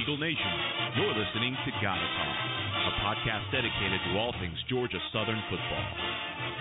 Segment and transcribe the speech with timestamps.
[0.00, 0.52] Eagle Nation.
[0.96, 2.36] You're listening to Gotta Talk,
[2.86, 5.84] a podcast dedicated to all things Georgia Southern football.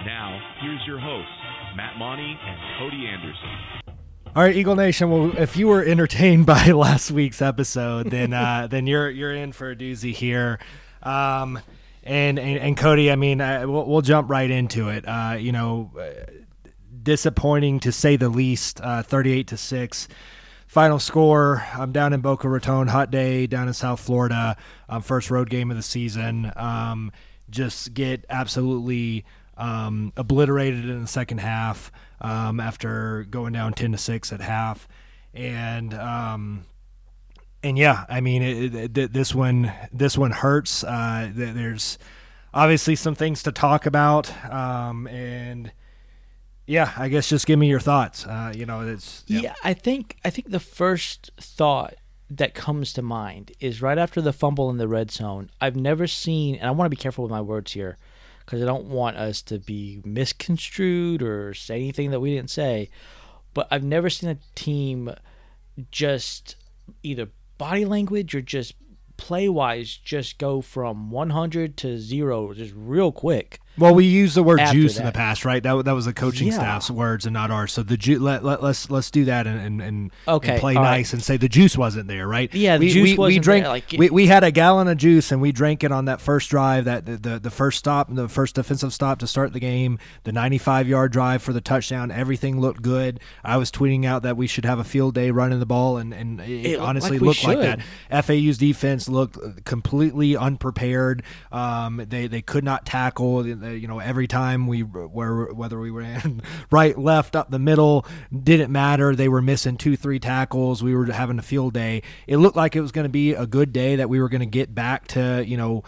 [0.06, 1.32] Now, here's your hosts,
[1.76, 3.96] Matt Monty and Cody Anderson.
[4.36, 5.10] All right, Eagle Nation.
[5.10, 9.54] Well, if you were entertained by last week's episode, then uh, then you're you're in
[9.54, 10.60] for a doozy here.
[11.02, 11.60] Um,
[12.04, 15.08] and, and, and Cody, I mean, uh, we'll, we'll, jump right into it.
[15.08, 15.92] Uh, you know,
[17.04, 18.82] disappointing to say the least.
[18.82, 20.10] Uh, Thirty-eight to six.
[20.70, 21.66] Final score.
[21.74, 24.56] I'm down in Boca Raton, hot day down in South Florida.
[24.88, 26.52] Um, first road game of the season.
[26.56, 27.12] Um,
[27.50, 29.26] just get absolutely
[29.58, 34.88] um, obliterated in the second half um, after going down ten to six at half,
[35.34, 36.66] and um,
[37.64, 40.84] and yeah, I mean it, it, this one this one hurts.
[40.84, 41.98] Uh, there's
[42.54, 45.72] obviously some things to talk about, um, and
[46.70, 48.28] yeah, I guess just give me your thoughts.
[48.28, 49.40] Uh, you know, it's yeah.
[49.42, 49.54] yeah.
[49.64, 51.96] I think I think the first thought
[52.30, 55.50] that comes to mind is right after the fumble in the red zone.
[55.60, 57.98] I've never seen, and I want to be careful with my words here
[58.46, 62.92] because I don't want us to be misconstrued or say anything that we didn't say.
[63.56, 65.12] But I've never seen a team
[65.90, 66.56] just
[67.02, 68.76] either body language or just
[69.18, 73.60] play wise just go from 100 to zero just real quick.
[73.80, 75.02] Well, we use the word juice that.
[75.02, 75.64] in the past, right?
[75.64, 76.56] That, that was the coaching yeah.
[76.56, 77.74] staff's words and not ours.
[77.74, 81.08] So the ju- let, let, let's let's do that and and, okay, and play nice
[81.10, 81.14] right.
[81.14, 82.54] and say the juice wasn't there, right?
[82.54, 83.72] Yeah, the we, juice we, wasn't we drank, there.
[83.72, 86.50] Like, we, we had a gallon of juice and we drank it on that first
[86.50, 90.00] drive, that the, the, the first stop, the first defensive stop to start the game,
[90.24, 92.12] the 95 yard drive for the touchdown.
[92.12, 93.20] Everything looked good.
[93.44, 96.14] I was tweeting out that we should have a field day running the ball, and
[96.14, 98.26] and it, it honestly looked like, looked like that.
[98.26, 101.24] FAU's defense looked completely unprepared.
[101.52, 103.44] Um, they they could not tackle.
[103.70, 107.60] Uh, you know, every time time we were whether we ran right, left, up the
[107.60, 109.16] middle didn't matter.
[109.16, 110.84] They were missing two, three tackles.
[110.84, 112.04] We were having a field day.
[112.28, 114.42] It looked like it was going to be a good day that we were going
[114.42, 115.84] to get back to you know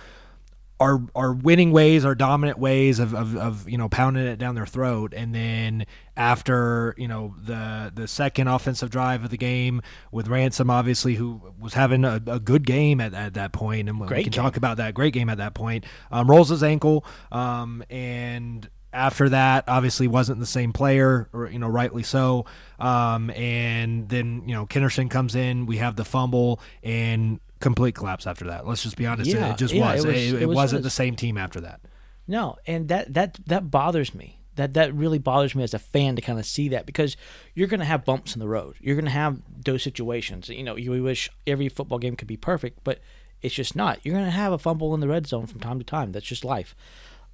[0.80, 4.56] our our winning ways, our dominant ways of, of, of, you know pounding it down
[4.56, 5.86] their throat, and then
[6.22, 11.42] after you know the the second offensive drive of the game with Ransom, obviously who
[11.60, 14.44] was having a, a good game at, at that point, and great we can game.
[14.44, 15.86] talk about that great game at that point.
[16.12, 21.58] Um, rolls his ankle, um, and after that obviously wasn't the same player or you
[21.58, 22.46] know rightly so
[22.78, 28.28] um, and then you know Kennerson comes in we have the fumble and complete collapse
[28.28, 28.68] after that.
[28.68, 29.30] Let's just be honest.
[29.30, 30.04] Yeah, it just yeah, was.
[30.04, 31.80] It, was, it, it was, wasn't the same team after that.
[32.28, 34.41] No, and that that that bothers me.
[34.56, 37.16] That that really bothers me as a fan to kind of see that because
[37.56, 38.76] you're going to have bumps in the road.
[38.80, 40.50] You're going to have those situations.
[40.50, 43.00] You know, you wish every football game could be perfect, but
[43.42, 44.00] it's just not.
[44.04, 46.12] You're going to have a fumble in the red zone from time to time.
[46.12, 46.76] That's just life.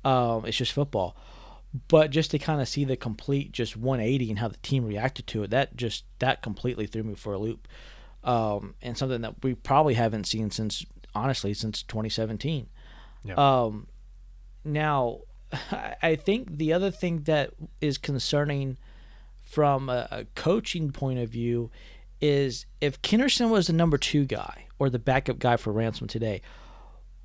[0.06, 1.18] Um, it's just football.
[1.88, 5.28] But just to kind of see the complete just 180 and how the team reacted
[5.28, 7.68] to it, that just that completely threw me for a loop
[8.24, 12.68] um, and something that we probably haven't seen since honestly since 2017.
[13.24, 13.34] Yeah.
[13.36, 13.88] Um,
[14.64, 15.22] now,
[16.02, 18.78] I think the other thing that is concerning
[19.42, 21.72] from a, a coaching point of view
[22.20, 26.42] is if Kennerson was the number two guy or the backup guy for Ransom today,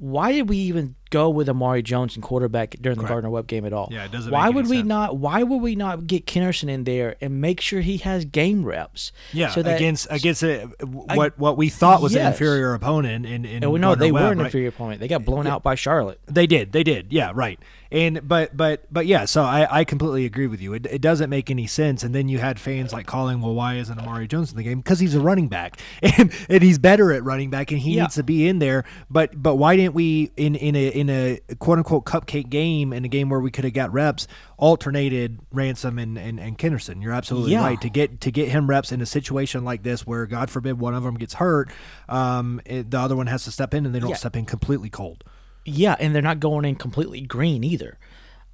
[0.02, 3.64] why did we even go with Amari Jones and quarterback during the Gardner Webb game
[3.64, 3.88] at all?
[3.92, 4.32] Yeah, it doesn't.
[4.32, 4.88] Why would we sense.
[4.88, 5.16] not?
[5.16, 9.12] Why would we not get Kennerson in there and make sure he has game reps?
[9.32, 12.22] Yeah, so that, against against a, what what we thought was yes.
[12.22, 13.62] an inferior opponent in in.
[13.64, 14.46] Oh, no, they Webb, were an right?
[14.46, 14.98] inferior opponent.
[14.98, 16.20] They got blown out by Charlotte.
[16.26, 16.72] They did.
[16.72, 17.12] They did.
[17.12, 17.60] Yeah, right.
[17.92, 20.72] And but but but yeah, so I, I completely agree with you.
[20.72, 22.02] It, it doesn't make any sense.
[22.02, 24.78] And then you had fans like calling, well, why isn't Amari Jones in the game?
[24.78, 28.04] Because he's a running back, and and he's better at running back, and he yeah.
[28.04, 28.84] needs to be in there.
[29.10, 33.04] But but why didn't we in in a in a quote unquote cupcake game in
[33.04, 34.26] a game where we could have got reps
[34.56, 37.02] alternated Ransom and and, and Kennerson?
[37.02, 37.62] You're absolutely yeah.
[37.62, 40.78] right to get to get him reps in a situation like this where God forbid
[40.78, 41.68] one of them gets hurt,
[42.08, 44.16] um, it, the other one has to step in and they don't yeah.
[44.16, 45.24] step in completely cold.
[45.64, 47.98] Yeah, and they're not going in completely green either.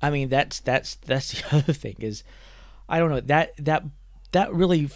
[0.01, 2.25] I mean, that's that's that's the other thing is,
[2.89, 3.85] I don't know that that
[4.33, 4.91] that really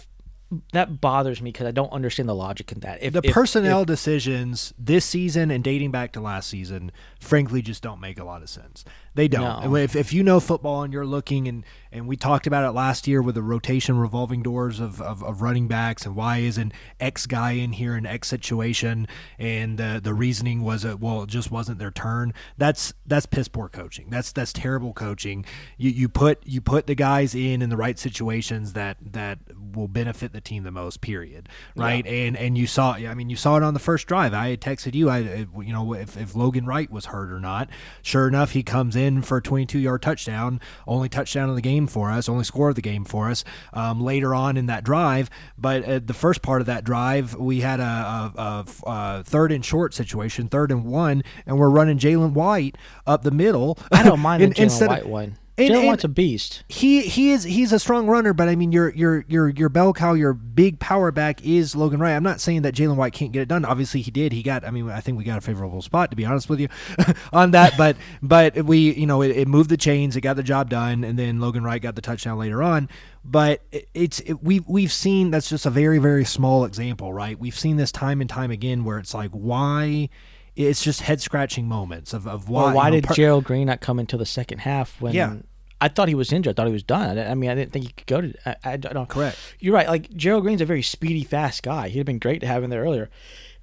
[0.71, 3.01] that bothers me because I don't understand the logic in that.
[3.01, 7.61] If the if, personnel if, decisions this season and dating back to last season, frankly,
[7.61, 8.85] just don't make a lot of sense.
[9.15, 9.63] They don't.
[9.63, 9.75] No.
[9.75, 13.07] If, if you know football and you're looking and and we talked about it last
[13.07, 16.73] year with the rotation revolving doors of, of, of running backs and why is an
[16.99, 19.07] X guy in here in X situation
[19.37, 22.33] and uh, the reasoning was that well it just wasn't their turn.
[22.57, 24.09] That's that's piss poor coaching.
[24.09, 25.45] That's that's terrible coaching.
[25.77, 29.39] You you put you put the guys in in the right situations that that
[29.73, 31.01] will benefit the team the most.
[31.01, 31.49] Period.
[31.75, 32.05] Right.
[32.05, 32.11] Yeah.
[32.11, 34.33] And and you saw I mean you saw it on the first drive.
[34.33, 37.69] I texted you I you know if, if Logan Wright was hurt or not.
[38.01, 41.61] Sure enough he comes in in for a 22 yard touchdown, only touchdown of the
[41.61, 44.83] game for us, only score of the game for us um, later on in that
[44.83, 45.29] drive.
[45.57, 49.51] But at the first part of that drive, we had a, a, a, a third
[49.51, 53.77] and short situation, third and one, and we're running Jalen White up the middle.
[53.91, 55.37] I don't mind the Jalen instead of- White one.
[55.57, 56.63] And- Jalen White's a beast.
[56.67, 59.93] he he is he's a strong runner, but I mean your your your your bell
[59.93, 62.15] cow, your big power back is Logan Wright.
[62.15, 63.63] I'm not saying that Jalen White can't get it done.
[63.63, 64.33] Obviously he did.
[64.33, 64.65] He got.
[64.65, 66.69] I mean I think we got a favorable spot to be honest with you
[67.33, 67.73] on that.
[67.77, 70.15] But but we you know it, it moved the chains.
[70.15, 72.89] It got the job done, and then Logan Wright got the touchdown later on.
[73.23, 77.37] But it, it's it, we've we've seen that's just a very very small example, right?
[77.37, 80.09] We've seen this time and time again where it's like why.
[80.55, 82.65] It's just head scratching moments of, of why.
[82.65, 85.13] Well, why you know, did per- Gerald Green not come until the second half when
[85.13, 85.37] Yeah.
[85.81, 86.51] I thought he was injured.
[86.51, 87.17] I thought he was done.
[87.17, 88.33] I, I mean, I didn't think he could go to.
[88.45, 89.09] I, I don't.
[89.09, 89.37] Correct.
[89.59, 89.87] You're right.
[89.87, 91.89] Like Gerald Green's a very speedy, fast guy.
[91.89, 93.09] He'd have been great to have in there earlier,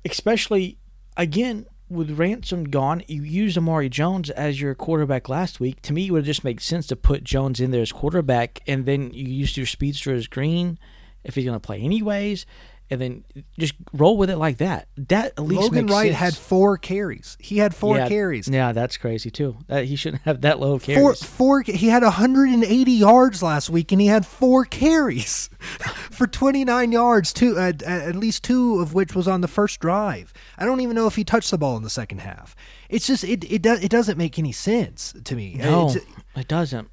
[0.04, 0.78] especially
[1.16, 3.02] again with Ransom gone.
[3.08, 5.80] You used Amari Jones as your quarterback last week.
[5.82, 8.60] To me, it would have just made sense to put Jones in there as quarterback,
[8.66, 10.78] and then you used your speedster as Green
[11.24, 12.46] if he's going to play anyways.
[12.92, 13.24] And then
[13.56, 14.88] just roll with it like that.
[14.96, 16.18] That at least Logan Wright sense.
[16.18, 17.36] had four carries.
[17.38, 18.48] He had four yeah, carries.
[18.48, 19.58] Yeah, that's crazy too.
[19.68, 21.22] That he shouldn't have that low of Four, carries.
[21.22, 21.62] four.
[21.62, 25.48] He had 180 yards last week, and he had four carries
[26.10, 27.32] for 29 yards.
[27.32, 30.32] Two, uh, at, at least two of which was on the first drive.
[30.58, 32.56] I don't even know if he touched the ball in the second half.
[32.88, 35.54] It's just it it does it doesn't make any sense to me.
[35.54, 36.04] No, It's-
[36.34, 36.88] it doesn't.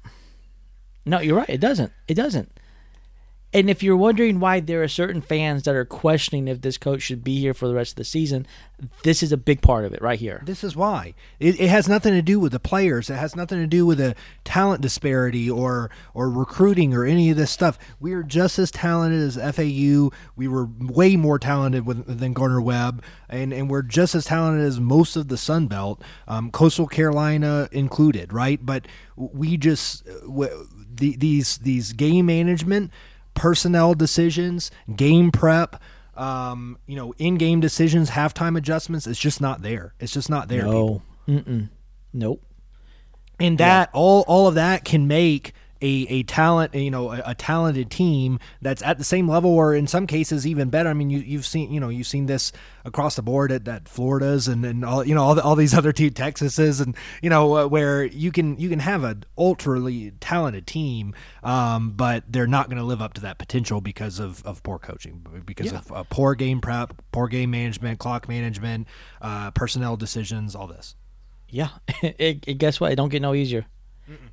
[1.04, 1.48] No, you're right.
[1.48, 1.92] It doesn't.
[2.06, 2.52] It doesn't.
[3.52, 7.00] And if you're wondering why there are certain fans that are questioning if this coach
[7.00, 8.46] should be here for the rest of the season,
[9.04, 10.42] this is a big part of it right here.
[10.44, 13.08] This is why it, it has nothing to do with the players.
[13.08, 14.14] It has nothing to do with a
[14.44, 17.78] talent disparity or or recruiting or any of this stuff.
[17.98, 20.10] We are just as talented as FAU.
[20.36, 24.66] We were way more talented with, than Gardner Webb, and and we're just as talented
[24.66, 28.64] as most of the Sun Belt, um, Coastal Carolina included, right?
[28.64, 28.86] But
[29.16, 30.68] we just w-
[30.98, 32.92] the, these these game management,
[33.38, 35.80] personnel decisions, game prep
[36.18, 39.06] um, you know, in-game decisions, halftime adjustments.
[39.06, 39.94] It's just not there.
[40.00, 40.64] It's just not there.
[40.64, 41.02] people.
[41.26, 41.38] No.
[41.38, 41.68] Mm-mm.
[42.12, 42.42] Nope.
[43.38, 47.34] And that all all of that can make a, a talent you know a, a
[47.34, 50.88] talented team that's at the same level or in some cases even better.
[50.88, 52.52] I mean you you've seen you know you've seen this
[52.84, 55.74] across the board at, at Florida's and, and all you know all, the, all these
[55.78, 59.78] other two Texases and you know uh, where you can you can have an ultra
[60.20, 64.44] talented team um, but they're not going to live up to that potential because of,
[64.44, 65.78] of poor coaching because Yeah.
[65.78, 68.88] of uh, poor game prep poor game management clock management
[69.22, 70.96] uh, personnel decisions all this
[71.48, 71.68] Yeah.
[72.02, 72.92] it, it, guess what?
[72.92, 73.66] It don't get no easier.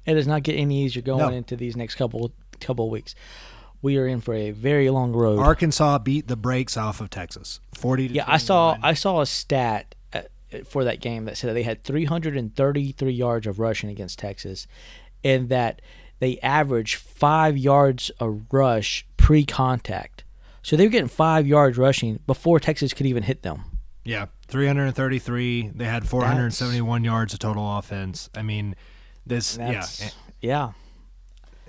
[0.06, 1.30] It does not get any easier going No.
[1.30, 3.16] into these next couple couple weeks.
[3.81, 5.38] We are in for a very long road.
[5.39, 8.07] Arkansas beat the brakes off of Texas, forty.
[8.07, 10.22] To Yeah, I saw I saw a stat uh,
[10.66, 14.66] for that game that said that they had 333 yards of rushing against Texas,
[15.24, 15.81] and that
[16.19, 20.24] they averaged five yards a rush pre-contact.
[20.63, 23.66] So they were getting five yards rushing before Texas could even hit them.
[24.04, 25.72] yeah, three hundred and thirty-three.
[25.75, 28.30] They had four hundred and seventy-one yards of total offense.
[28.36, 28.75] I mean,
[29.25, 29.86] this yeah,
[30.42, 30.72] yeah,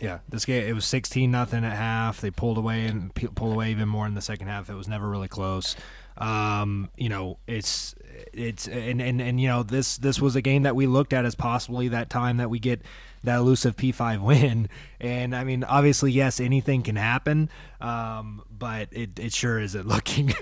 [0.00, 0.18] yeah.
[0.28, 2.20] This game it was sixteen nothing at half.
[2.20, 4.68] They pulled away and pe- pulled away even more in the second half.
[4.70, 5.76] It was never really close.
[6.18, 7.94] Um, you know, it's
[8.32, 11.24] it's and, and and you know this this was a game that we looked at
[11.24, 12.80] as possibly that time that we get
[13.24, 14.68] that elusive P5 win.
[15.00, 17.50] And I mean, obviously, yes, anything can happen,
[17.82, 20.32] um, but it, it sure isn't looking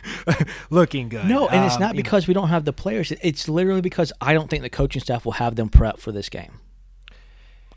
[0.70, 1.26] looking good.
[1.26, 3.12] No, and it's Um, not because we don't have the players.
[3.22, 6.28] It's literally because I don't think the coaching staff will have them prep for this
[6.28, 6.60] game.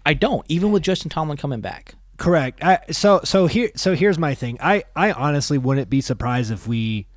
[0.07, 1.95] I don't, even with Justin Tomlin coming back.
[2.17, 2.63] Correct.
[2.63, 4.57] I, so so here so here's my thing.
[4.61, 7.07] I I honestly wouldn't be surprised if we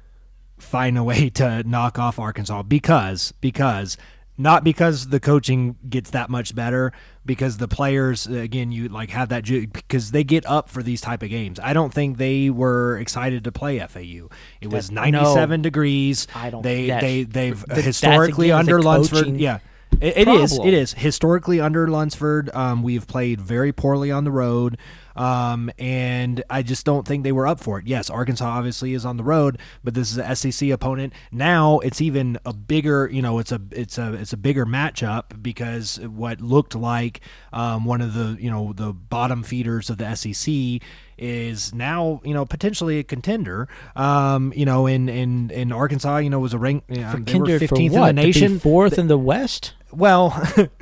[0.59, 3.97] find a way to knock off Arkansas because because
[4.37, 6.92] not because the coaching gets that much better
[7.25, 11.00] because the players again you like have that ju- because they get up for these
[11.00, 11.61] type of games.
[11.62, 14.28] I don't think they were excited to play FAU.
[14.61, 16.26] It was That- 97 degrees.
[16.35, 19.37] I don't- they they they've historically under Lunsford.
[19.37, 19.61] Yeah.
[20.00, 20.59] It, it is.
[20.59, 22.54] It is historically under Lunsford.
[22.54, 24.78] Um, we've played very poorly on the road,
[25.14, 27.87] um, and I just don't think they were up for it.
[27.87, 31.12] Yes, Arkansas obviously is on the road, but this is a SEC opponent.
[31.30, 33.11] Now it's even a bigger.
[33.12, 37.21] You know, it's a it's a it's a bigger matchup because what looked like
[37.52, 40.80] um, one of the you know the bottom feeders of the SEC
[41.21, 43.69] is now you know potentially a contender.
[43.95, 46.85] Um, you know, in in in Arkansas, you know, was a rank.
[46.89, 48.11] You know, they were for 15th what?
[48.11, 48.59] in the nation.
[48.59, 49.75] fourth in the West.
[49.93, 50.33] Well,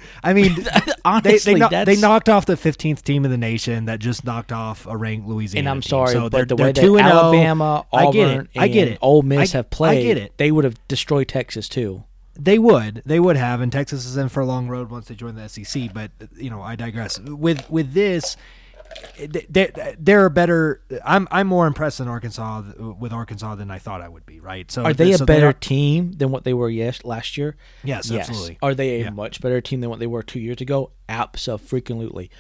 [0.23, 3.39] I mean, they Honestly, they, kno- that's, they knocked off the 15th team in the
[3.39, 5.61] nation that just knocked off a ranked Louisiana.
[5.61, 5.89] And I'm team.
[5.89, 7.19] sorry, so they're, but the way that 2 and 0.
[7.19, 8.49] Alabama, Auburn, I get it.
[8.57, 8.99] I get it.
[9.01, 10.37] Ole Miss I- have played, I get it.
[10.37, 12.05] they would have destroyed Texas too.
[12.41, 15.17] They would, they would have, and Texas is in for a long road once they
[15.17, 15.93] join the SEC.
[15.93, 17.19] But you know, I digress.
[17.19, 18.37] With with this,
[19.49, 20.83] they're, they're better.
[21.05, 22.63] I'm I'm more impressed than Arkansas
[22.99, 24.41] with Arkansas than I thought I would be.
[24.41, 24.71] Right?
[24.71, 27.57] So Are they a so better are- team than what they were yes last year?
[27.85, 28.59] Yes, absolutely.
[28.63, 29.11] Are they a Yeah.
[29.11, 30.93] much better team than what they were two years ago?
[31.09, 32.31] Absolutely.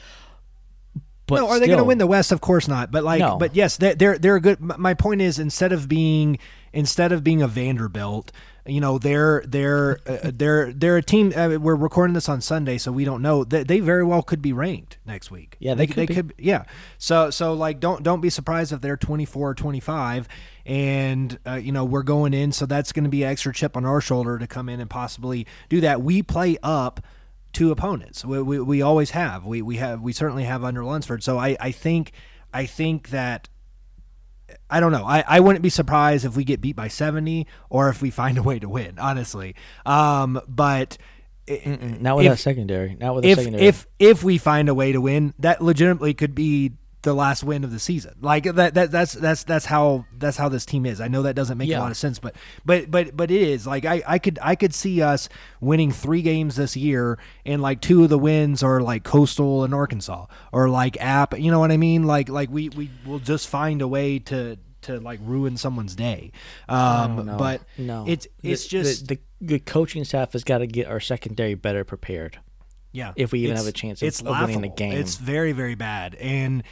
[1.28, 2.32] But no, are they going to win the West?
[2.32, 2.90] Of course not.
[2.90, 3.36] But like, No.
[3.36, 4.60] but yes, they're they're they're a good.
[4.60, 6.38] My point is, instead of being
[6.72, 8.32] instead of being a Vanderbilt,
[8.66, 11.32] you know, they're they're uh, they're they're a team.
[11.34, 13.44] Uh, we're recording this on Sunday, so we don't know.
[13.44, 15.56] They, they very well could be ranked next week.
[15.58, 16.44] Yeah, they could be.
[16.44, 16.64] Yeah.
[16.98, 20.28] So so like, don't don't be surprised if they're twenty four or twenty five.
[20.66, 23.74] And uh, you know we're going in, so that's going to be an extra chip
[23.76, 26.02] on our shoulder to come in and possibly do that.
[26.02, 27.00] We play up
[27.54, 28.24] to opponents.
[28.24, 29.44] We, we, we always have.
[29.44, 31.22] We, we have we certainly have under Lunsford.
[31.22, 32.12] So I, I think
[32.52, 33.48] I think that
[34.70, 35.04] I don't know.
[35.04, 38.38] I, I wouldn't be surprised if we get beat by 70 or if we find
[38.38, 39.54] a way to win, honestly.
[39.86, 40.96] Um, but
[41.46, 42.94] Mm, Not with if- that secondary.
[43.00, 43.64] Not with the if secondary.
[43.66, 47.62] if if we find a way to win, that legitimately could be the last win
[47.62, 48.14] of the season.
[48.20, 51.00] Like that, that that's that's that's how that's how this team is.
[51.00, 53.66] I know that doesn't make a lot of sense, but but but but it is.
[53.66, 55.28] Like I I could I could see us
[55.60, 59.72] winning 3 games this year and like two of the wins are like Coastal and
[59.74, 62.02] Arkansas or like App, you know what I mean?
[62.02, 66.32] Like like we we will just find a way to to like ruin someone's day.
[66.68, 70.66] Um but no, it's it's The- just the, the, the coaching staff has got to
[70.66, 72.38] get our secondary better prepared.
[72.90, 74.94] Yeah, if we even have a chance of- it's of winning the game.
[74.94, 76.62] It's very very bad, and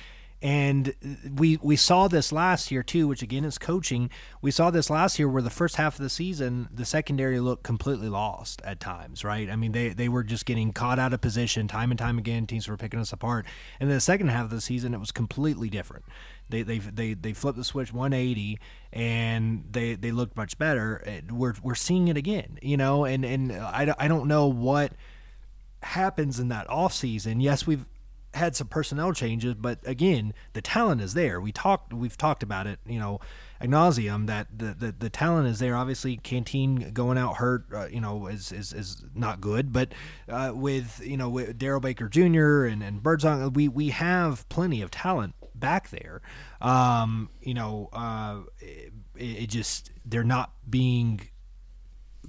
[0.43, 0.95] and
[1.37, 4.11] we we saw this last year too, which again is coaching.
[4.43, 7.63] We saw this last year where the first half of the season the secondary looked
[7.63, 9.25] completely lost at times.
[9.25, 9.49] Right?
[9.49, 12.47] I mean they they were just getting caught out of position time and time again.
[12.47, 13.47] Teams were picking us apart,
[13.81, 16.05] and then the second half of the season it was completely different.
[16.51, 18.59] They they they they flipped the switch 180
[18.93, 21.03] and they they looked much better.
[21.07, 24.93] Uh, we're we're seeing it again, you know, and and I, I don't know what
[25.83, 27.41] happens in that off season.
[27.41, 27.87] Yes, we've
[28.37, 31.41] had some personnel changes, but again, the talent is there.
[31.41, 33.21] We talked, we've talked about it, you know,
[33.61, 35.75] ad nauseum that the, the, the talent is there.
[35.75, 39.73] Obviously, Canteen going out hurt, uh, you know, is, is, is not good.
[39.73, 39.93] But
[40.29, 42.67] uh, with you know with Daryl Baker Jr.
[42.67, 46.21] and and Birdsong, we we have plenty of talent back there.
[46.61, 51.29] Um, you know, uh, it, it just they're not being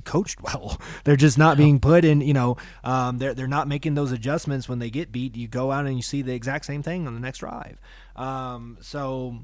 [0.08, 0.82] coached well.
[1.04, 2.22] They're just not being put in.
[2.22, 5.36] You know, um, they're they're not making those adjustments when they get beat.
[5.36, 7.80] You go out and you see the exact same thing on the next drive.
[8.16, 9.38] Um, so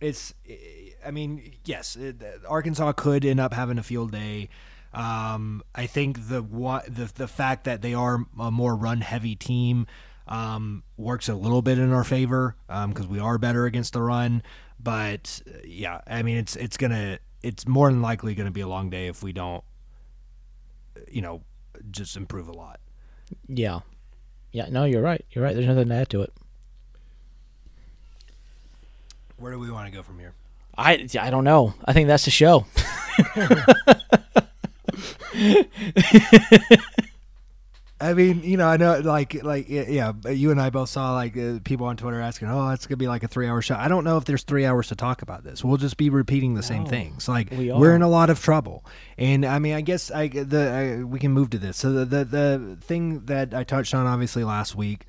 [0.00, 0.32] it's,
[1.04, 4.48] I mean, yes, it, Arkansas could end up having a field day.
[4.94, 9.86] Um, I think the the the fact that they are a more run heavy team
[10.26, 14.42] um, works a little bit in our favor because we are better against the run.
[14.78, 18.62] But uh, yeah, I mean, it's it's gonna it's more than likely going to be
[18.62, 19.62] a long day if we don't
[21.10, 21.42] you know,
[21.90, 22.80] just improve a lot.
[23.48, 23.80] Yeah,
[24.52, 24.68] yeah.
[24.70, 25.24] No, you're right.
[25.30, 25.54] You're right.
[25.54, 26.32] There's nothing to add to it.
[29.36, 30.32] Where do we want to go from here?
[30.76, 31.74] I I don't know.
[31.84, 32.66] I think that's the show.
[37.98, 41.34] I mean, you know, I know, like, like, yeah, you and I both saw like
[41.34, 44.04] uh, people on Twitter asking, "Oh, it's gonna be like a three-hour show." I don't
[44.04, 45.64] know if there's three hours to talk about this.
[45.64, 47.26] We'll just be repeating the same things.
[47.26, 47.96] Like, we we're are.
[47.96, 48.84] in a lot of trouble,
[49.16, 51.78] and I mean, I guess I the I, we can move to this.
[51.78, 55.06] So the, the the thing that I touched on obviously last week,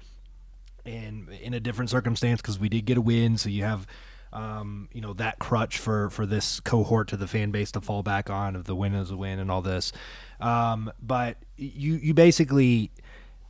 [0.86, 3.86] and in a different circumstance because we did get a win, so you have.
[4.34, 8.04] Um, you know that crutch for for this cohort to the fan base to fall
[8.04, 9.94] back on of the win is a win and all this,
[10.40, 12.92] um, but you you basically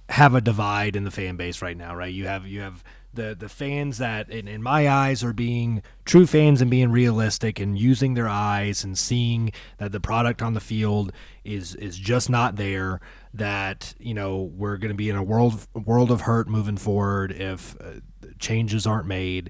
[0.10, 2.14] have a divide in the fan base right now, right?
[2.14, 6.26] You have you have the the fans that in, in my eyes are being true
[6.26, 10.60] fans and being realistic and using their eyes and seeing that the product on the
[10.62, 11.12] field
[11.44, 13.02] is is just not there
[13.34, 17.32] that you know we're going to be in a world world of hurt moving forward
[17.32, 18.00] if uh,
[18.40, 19.50] changes aren't made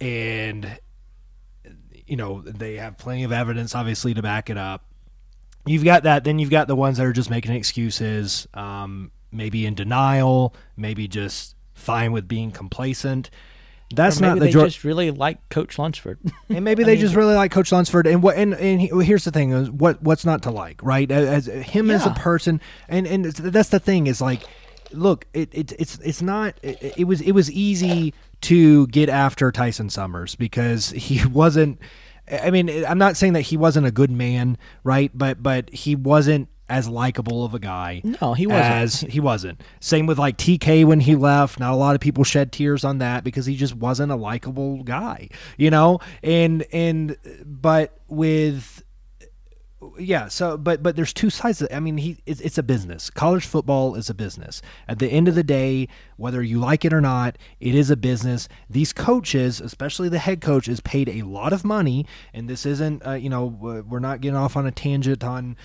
[0.00, 0.78] and
[2.06, 4.84] you know they have plenty of evidence obviously to back it up
[5.66, 9.66] you've got that then you've got the ones that are just making excuses um, maybe
[9.66, 13.30] in denial maybe just fine with being complacent
[13.94, 16.18] that's not the they jo- just really like Coach Lunsford.
[16.48, 18.06] and maybe they just really like Coach Lunsford.
[18.06, 21.10] And what and, and he, here's the thing: is what what's not to like, right?
[21.10, 24.42] As, as him as a person, and and that's the thing is like,
[24.92, 26.54] look, it, it it's it's not.
[26.62, 31.78] It, it was it was easy to get after Tyson Summers because he wasn't.
[32.30, 35.10] I mean, I'm not saying that he wasn't a good man, right?
[35.14, 38.00] But but he wasn't as likable of a guy.
[38.02, 38.64] No, he wasn't.
[38.64, 39.60] As he wasn't.
[39.80, 41.60] Same with like TK when he left.
[41.60, 44.82] Not a lot of people shed tears on that because he just wasn't a likable
[44.82, 46.00] guy, you know.
[46.22, 48.81] And and but with
[49.98, 50.28] yeah.
[50.28, 51.62] So, but but there's two sides.
[51.72, 53.10] I mean, he it's, it's a business.
[53.10, 54.62] College football is a business.
[54.88, 57.96] At the end of the day, whether you like it or not, it is a
[57.96, 58.48] business.
[58.68, 63.06] These coaches, especially the head coach, is paid a lot of money, and this isn't.
[63.06, 65.56] Uh, you know, we're not getting off on a tangent on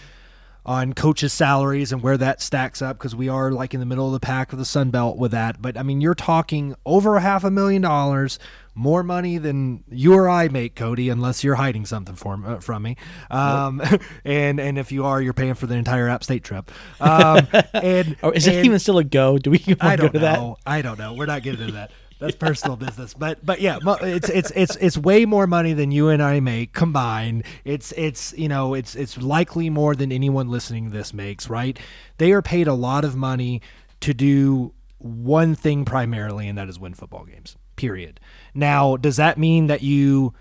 [0.68, 4.06] on coaches' salaries and where that stacks up because we are like in the middle
[4.06, 5.62] of the pack of the Sun Belt with that.
[5.62, 8.38] But I mean, you're talking over a half a million dollars,
[8.76, 12.84] more money than you or I make, Cody, unless you're hiding something from uh, from
[12.84, 12.98] me.
[13.32, 14.02] Um, nope.
[14.26, 16.72] and and if you are, you're paying for the entire App State trip.
[17.00, 19.38] Um, and oh, is it even still a go?
[19.38, 20.20] Do we go to know.
[20.20, 20.56] that?
[20.66, 21.14] I don't know.
[21.14, 23.14] We're not getting into that that's personal business.
[23.14, 26.74] But but yeah, it's it's it's it's way more money than you and I make
[26.74, 27.44] combined.
[27.64, 31.50] It's it's you know it's it's likely more than anyone listening to this makes.
[31.50, 31.80] Right?
[32.18, 33.62] They are paid a lot of money
[34.02, 37.56] to do one thing primarily, and that is win football games.
[37.76, 38.20] Period.
[38.54, 40.34] Now, does that mean that you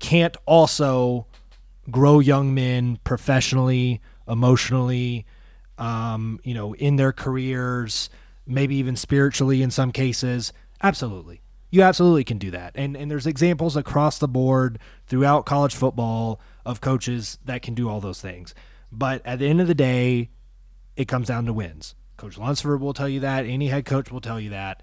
[0.00, 1.26] can't also
[1.90, 5.26] grow young men professionally, emotionally,
[5.78, 8.10] um, you know, in their careers?
[8.46, 10.52] maybe even spiritually in some cases.
[10.82, 11.42] Absolutely.
[11.70, 12.72] You absolutely can do that.
[12.74, 17.88] And and there's examples across the board throughout college football of coaches that can do
[17.88, 18.54] all those things.
[18.90, 20.28] But at the end of the day,
[20.96, 21.94] it comes down to wins.
[22.18, 24.82] Coach Lunsford will tell you that, any head coach will tell you that.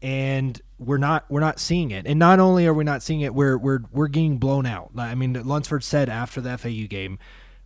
[0.00, 2.06] And we're not we're not seeing it.
[2.06, 4.92] And not only are we not seeing it, we're we're we're getting blown out.
[4.96, 7.18] I mean, Lunsford said after the FAU game,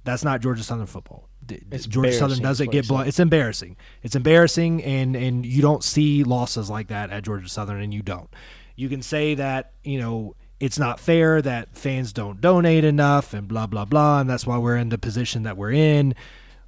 [0.04, 1.28] that's not Georgia Southern football.
[1.70, 3.06] It's Georgia Southern doesn't get blown.
[3.06, 3.76] It's embarrassing.
[4.02, 8.02] It's embarrassing, and and you don't see losses like that at Georgia Southern, and you
[8.02, 8.28] don't.
[8.76, 13.48] You can say that you know it's not fair that fans don't donate enough, and
[13.48, 16.14] blah blah blah, and that's why we're in the position that we're in,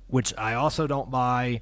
[0.06, 1.60] which I also don't buy.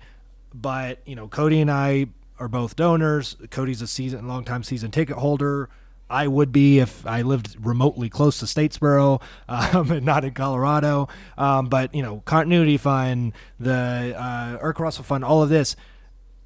[0.53, 2.07] But you know, Cody and I
[2.39, 3.37] are both donors.
[3.51, 5.69] Cody's a season, long time season ticket holder.
[6.09, 11.09] I would be if I lived remotely close to Statesboro um, and not in Colorado.
[11.39, 15.77] Um, but you know, continuity fund, the uh, Erk Russell fund, all of this,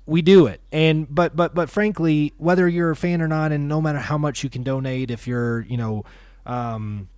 [0.06, 0.60] we do it.
[0.72, 4.16] And but but but frankly, whether you're a fan or not, and no matter how
[4.16, 6.04] much you can donate, if you're you know.
[6.46, 7.08] Um,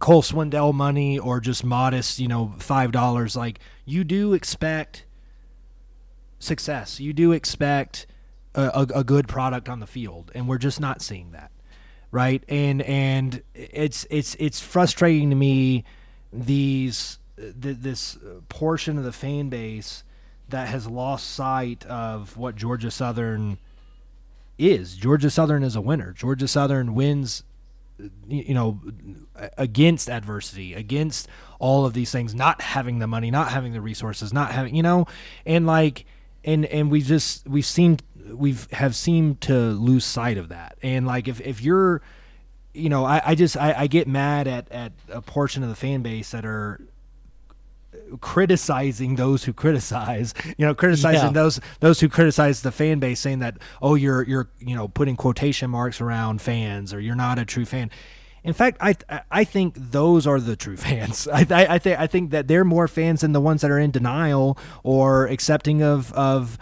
[0.00, 3.36] Cole Swindell money or just modest, you know, five dollars.
[3.36, 5.04] Like you do expect
[6.40, 6.98] success.
[6.98, 8.08] You do expect
[8.56, 11.52] a, a, a, good product on the field, and we're just not seeing that
[12.14, 12.44] right?
[12.48, 15.82] And and it's it's it's frustrating to me
[16.32, 18.16] these th- this
[18.48, 20.04] portion of the fan base
[20.48, 23.58] that has lost sight of what Georgia Southern
[24.58, 24.94] is.
[24.94, 26.12] Georgia Southern is a winner.
[26.12, 27.42] Georgia Southern wins
[28.28, 28.80] you know
[29.56, 34.32] against adversity against all of these things not having the money not having the resources
[34.32, 35.06] not having you know
[35.46, 36.04] and like
[36.44, 37.98] and and we just we've seen
[38.32, 40.78] we've have seemed to lose sight of that.
[40.82, 42.02] And like if if you're
[42.74, 45.76] you know, I, I just I, I get mad at, at a portion of the
[45.76, 46.80] fan base that are
[48.20, 51.32] criticizing those who criticize you know criticizing yeah.
[51.32, 55.16] those those who criticize the fan base saying that oh you're you're you know putting
[55.16, 57.90] quotation marks around fans or you're not a true fan
[58.44, 58.94] in fact i
[59.30, 62.64] i think those are the true fans i i, I think i think that they're
[62.64, 66.58] more fans than the ones that are in denial or accepting of of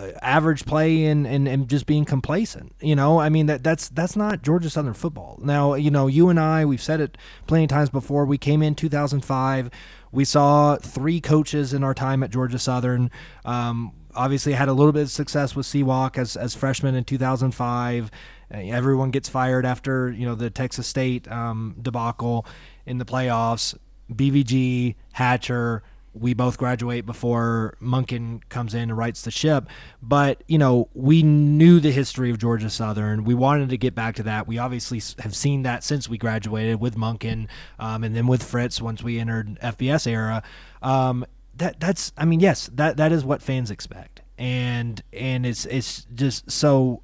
[0.00, 2.74] uh, average play and, and, and just being complacent.
[2.80, 5.38] You know, I mean that that's that's not Georgia Southern football.
[5.42, 8.24] Now, you know, you and I, we've said it plenty of times before.
[8.24, 9.70] We came in 2005.
[10.12, 13.10] We saw three coaches in our time at Georgia Southern.
[13.44, 18.10] Um, obviously, had a little bit of success with Sewak as as freshmen in 2005.
[18.50, 22.46] Everyone gets fired after you know the Texas State um, debacle
[22.86, 23.76] in the playoffs.
[24.12, 25.82] BVG, Hatcher,
[26.12, 29.68] we both graduate before Monken comes in and writes the ship.
[30.02, 33.24] But, you know, we knew the history of Georgia Southern.
[33.24, 34.46] We wanted to get back to that.
[34.48, 37.46] We obviously have seen that since we graduated with Monken
[37.78, 40.42] um, and then with Fritz once we entered FBS era.
[40.82, 44.22] Um, that that's I mean, yes, that that is what fans expect.
[44.38, 47.02] And and it's it's just so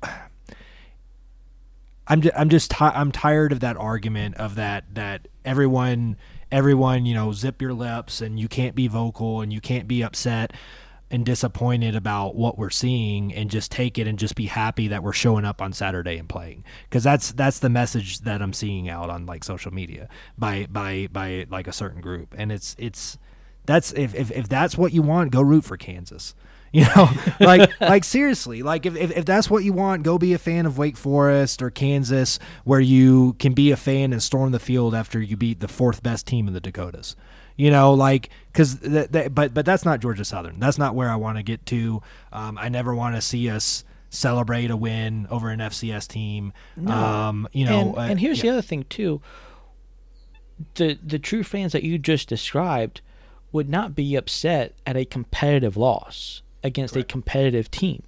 [2.08, 6.16] I'm just, I'm just t- I'm tired of that argument of that that everyone
[6.52, 10.02] everyone, you know, zip your lips and you can't be vocal and you can't be
[10.02, 10.52] upset
[11.10, 15.02] and disappointed about what we're seeing and just take it and just be happy that
[15.02, 16.64] we're showing up on Saturday and playing.
[16.84, 21.08] Because that's that's the message that I'm seeing out on like social media by by
[21.10, 22.34] by like a certain group.
[22.36, 23.18] And it's it's
[23.66, 26.34] that's if if, if that's what you want go root for Kansas
[26.72, 27.08] you know,
[27.40, 30.66] like like seriously, like if, if, if that's what you want, go be a fan
[30.66, 34.94] of Wake Forest or Kansas, where you can be a fan and storm the field
[34.94, 37.16] after you beat the fourth best team in the Dakotas.
[37.56, 40.60] You know, like because th- th- but but that's not Georgia Southern.
[40.60, 42.02] That's not where I want to get to.
[42.32, 46.52] Um, I never want to see us celebrate a win over an FCS team.
[46.76, 46.92] No.
[46.92, 48.42] Um, you know, and, uh, and here's yeah.
[48.42, 49.22] the other thing too
[50.74, 53.00] the the true fans that you just described
[53.52, 58.02] would not be upset at a competitive loss against a competitive team.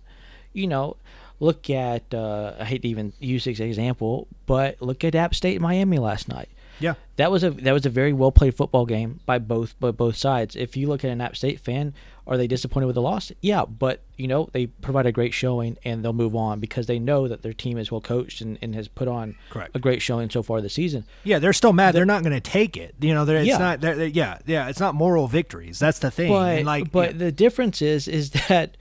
[0.53, 0.97] You know,
[1.40, 5.61] look at uh, I hate to even use this example, but look at App State
[5.61, 6.49] Miami last night.
[6.81, 6.94] Yeah.
[7.16, 10.16] That was a that was a very well played football game by both by both
[10.16, 10.55] sides.
[10.57, 11.94] If you look at an App State fan,
[12.29, 13.33] are they disappointed with the loss?
[13.41, 16.99] Yeah, but you know they provide a great showing and they'll move on because they
[16.99, 19.75] know that their team is well coached and, and has put on Correct.
[19.75, 21.05] a great showing so far this season.
[21.25, 21.95] Yeah, they're still mad.
[21.95, 22.95] They're not going to take it.
[23.01, 23.59] You know, they're, it's Yeah.
[23.59, 23.81] not.
[23.81, 25.79] They're, they're- yeah, yeah, it's not moral victories.
[25.79, 26.31] That's the thing.
[26.31, 28.77] But And, like, but yeah, the difference is is that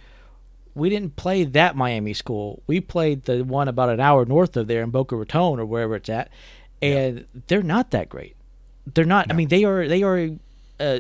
[0.76, 2.62] we didn't play that Miami school.
[2.68, 5.96] We played the one about an hour north of there in Boca Raton or wherever
[5.96, 6.30] it's at,
[6.82, 8.36] and they're not that great.
[8.94, 9.28] They're not.
[9.32, 10.30] I mean, they are they are
[10.80, 11.00] uh,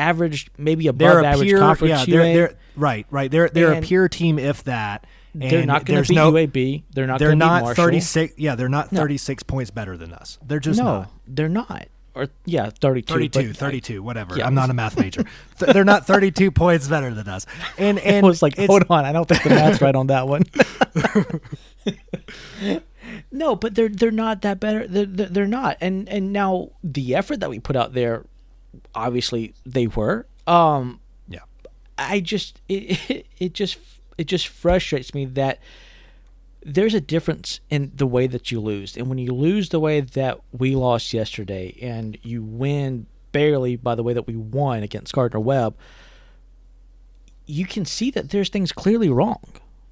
[0.00, 1.58] average, maybe above they're average pure.
[1.60, 2.06] conference.
[2.08, 3.30] Yeah, they're, they're right, right.
[3.30, 5.06] They're they're a And- pure team, if that.
[5.32, 6.82] They're not going to beat no, UAB.
[6.92, 7.20] They're not.
[7.20, 8.34] They're not thirty six.
[8.36, 9.00] Yeah, they're not No.
[9.00, 10.38] thirty six points better than us.
[10.44, 11.10] They're just No, not.
[11.28, 11.86] they're not.
[12.16, 13.12] Or yeah, 32.
[13.30, 14.36] 32, but 32, whatever.
[14.36, 15.22] yeah, I'm not a math major.
[15.60, 17.46] Th- they're not 32 points better than us.
[17.78, 20.42] And and was like, hold on, I don't think the math's right on that one.
[23.30, 24.86] no, but they're they're not that better.
[24.88, 25.76] They're they're not.
[25.80, 28.24] And and now the effort that we put out there,
[28.94, 30.26] obviously they were.
[30.46, 31.40] Um, yeah.
[31.98, 33.78] I just it, it it just
[34.18, 35.58] it just frustrates me that
[36.62, 40.00] there's a difference in the way that you lose, and when you lose the way
[40.00, 45.12] that we lost yesterday, and you win barely by the way that we won against
[45.14, 45.74] Gardner Webb,
[47.46, 49.40] you can see that there's things clearly wrong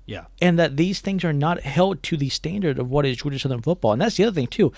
[0.07, 0.25] Yeah.
[0.43, 3.63] and that these things are not held to the standard of what is Georgia Southern
[3.63, 3.93] football.
[3.93, 4.73] And that's the other thing too.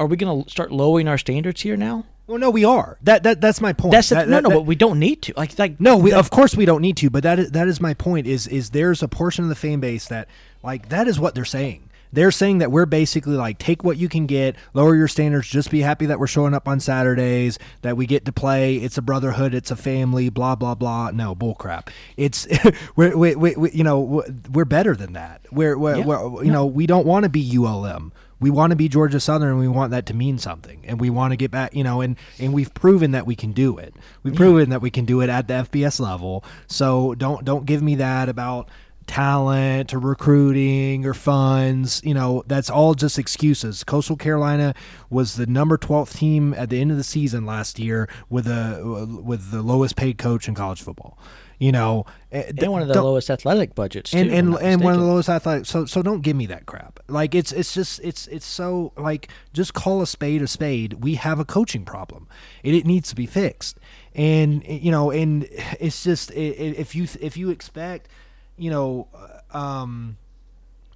[0.00, 2.06] Are we going to start lowering our standards here now?
[2.32, 2.96] Well, no, we are.
[3.02, 3.92] That that that's my point.
[3.92, 5.34] That's the, That- no, that- no, that- but we don't need to.
[5.36, 7.78] Like, like No, we, of course we don't need to, but that is, that is
[7.78, 8.26] my point.
[8.26, 10.28] Is is there's a portion of the fan base that
[10.62, 11.90] like that is what they're saying.
[12.14, 15.70] They're saying that we're basically like take what you can get, lower your standards, just
[15.70, 18.76] be happy that we're showing up on Saturdays, that we get to play.
[18.76, 21.10] It's a brotherhood, it's a family, blah blah blah.
[21.10, 21.88] No bullcrap.
[22.16, 22.46] It's
[22.96, 25.42] we're we, we, we, you know we're better than that.
[25.52, 26.04] We're, we're, Yeah.
[26.06, 28.12] we're you know we don't want to be ULM.
[28.42, 31.08] We want to be Georgia Southern, and we want that to mean something, and we
[31.08, 33.94] want to get back, you know, and and we've proven that we can do it.
[34.22, 36.44] We've proven that we can do it at the FBS level.
[36.66, 38.68] So don't don't give me that about
[39.06, 42.00] talent or recruiting or funds.
[42.04, 43.84] You know, that's all just excuses.
[43.84, 44.74] Coastal Carolina
[45.10, 49.20] was the number 12th team at the end of the season last year with a
[49.22, 51.18] with the lowest paid coach in college football.
[51.62, 54.18] You know, eh, and one of the lowest athletic budgets too.
[54.18, 55.64] and and, and one of the lowest athletic.
[55.64, 56.98] So so don't give me that crap.
[57.06, 60.94] Like it's it's just it's it's so like just call a spade a spade.
[60.94, 62.26] We have a coaching problem,
[62.64, 63.78] and it needs to be fixed.
[64.12, 65.46] And you know, and
[65.78, 68.08] it's just if you if you expect,
[68.56, 70.16] you know, uh, um,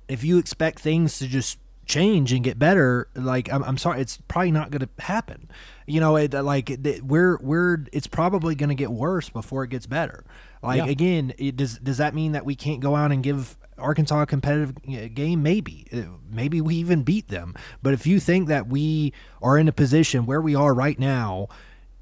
[0.09, 4.19] if you expect things to just change and get better, like I'm, I'm sorry, it's
[4.29, 5.49] probably not going to happen.
[5.87, 9.71] You know, it, like it, we're we're it's probably going to get worse before it
[9.71, 10.25] gets better.
[10.63, 10.87] Like Yeah.
[10.87, 14.27] again, it, does does that mean that we can't go out and give Arkansas a
[14.27, 15.43] competitive uh, game?
[15.43, 17.55] Maybe, Uh, maybe we even beat them.
[17.83, 21.49] But if you think that we are in a position where we are right now,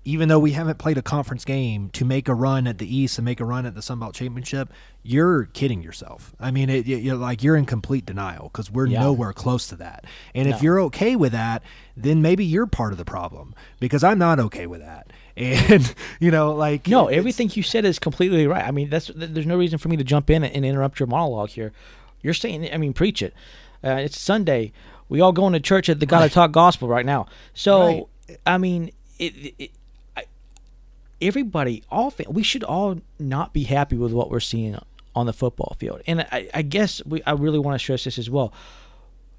[0.04, 3.16] even though we haven't played a conference game to make a run at the East
[3.18, 4.70] and make a run at the Sun Belt Championship,
[5.02, 6.34] you're kidding yourself.
[6.38, 9.00] I mean, it, you're like you're in complete denial because we're Yeah.
[9.00, 10.04] nowhere close to that.
[10.34, 11.62] And if you're okay with that,
[11.96, 15.10] then maybe you're part of the problem because I'm not okay with that.
[15.36, 18.64] And you know, like No, everything you said is completely right.
[18.64, 21.48] I mean, that's there's no reason for me to jump in and interrupt your monologue
[21.50, 21.72] here.
[22.22, 23.34] You're saying, I mean, preach it.
[23.82, 24.72] Uh, it's Sunday.
[25.08, 27.26] We all going to church at the Gotta Talk Gospel right now.
[27.52, 27.80] So,
[28.28, 28.38] Right.
[28.46, 29.70] I mean, it, it,
[31.20, 34.78] everybody, all we should all not be happy with what we're seeing
[35.14, 36.02] on the football field.
[36.06, 38.52] And I, I guess we, I really want to stress this as well.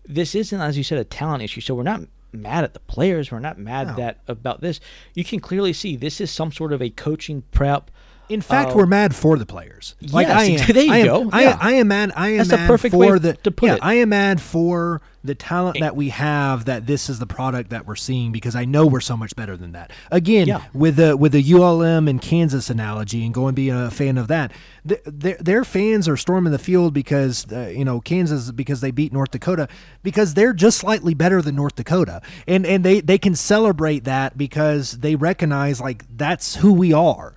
[0.07, 1.61] This isn't, as you said, a talent issue.
[1.61, 3.31] So we're not mad at the players.
[3.31, 3.95] We're not mad No.
[3.95, 4.79] that about this.
[5.13, 7.91] You can clearly see this is some sort of a coaching prep.
[8.29, 9.95] In fact, Uh, we're mad for the players.
[10.11, 10.73] Like yes, I am.
[10.73, 11.57] there you I am, go, I, yeah.
[11.61, 12.11] I am mad.
[12.15, 13.79] I am That's the mad perfect for the to put yeah, it.
[13.83, 16.65] I am mad for the talent that we have.
[16.65, 19.55] That this is the product that we're seeing because I know we're so much better
[19.57, 19.91] than that.
[20.11, 20.61] Again, Yeah.
[20.73, 24.51] with the with the ULM and Kansas analogy, and going being a fan of that,
[24.87, 28.91] th- their their fans are storming the field because uh, you know Kansas because they
[28.91, 29.67] beat North Dakota
[30.03, 34.37] because they're just slightly better than North Dakota, and and they they can celebrate that
[34.37, 37.33] because they recognize like that's who we are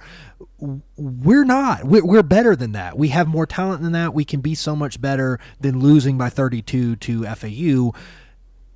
[0.97, 1.85] we're not.
[1.85, 2.97] We're, we're better than that.
[2.99, 4.15] We have more talent than that.
[4.15, 7.93] We can be so much better than losing by 32 to FAU.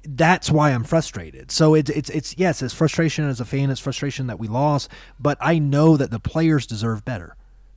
[0.05, 1.51] That's why I'm frustrated.
[1.53, 3.71] So it's it's it's yes, it's frustration as a fan.
[3.71, 7.37] It's frustration that we lost, but I know that the players deserve better.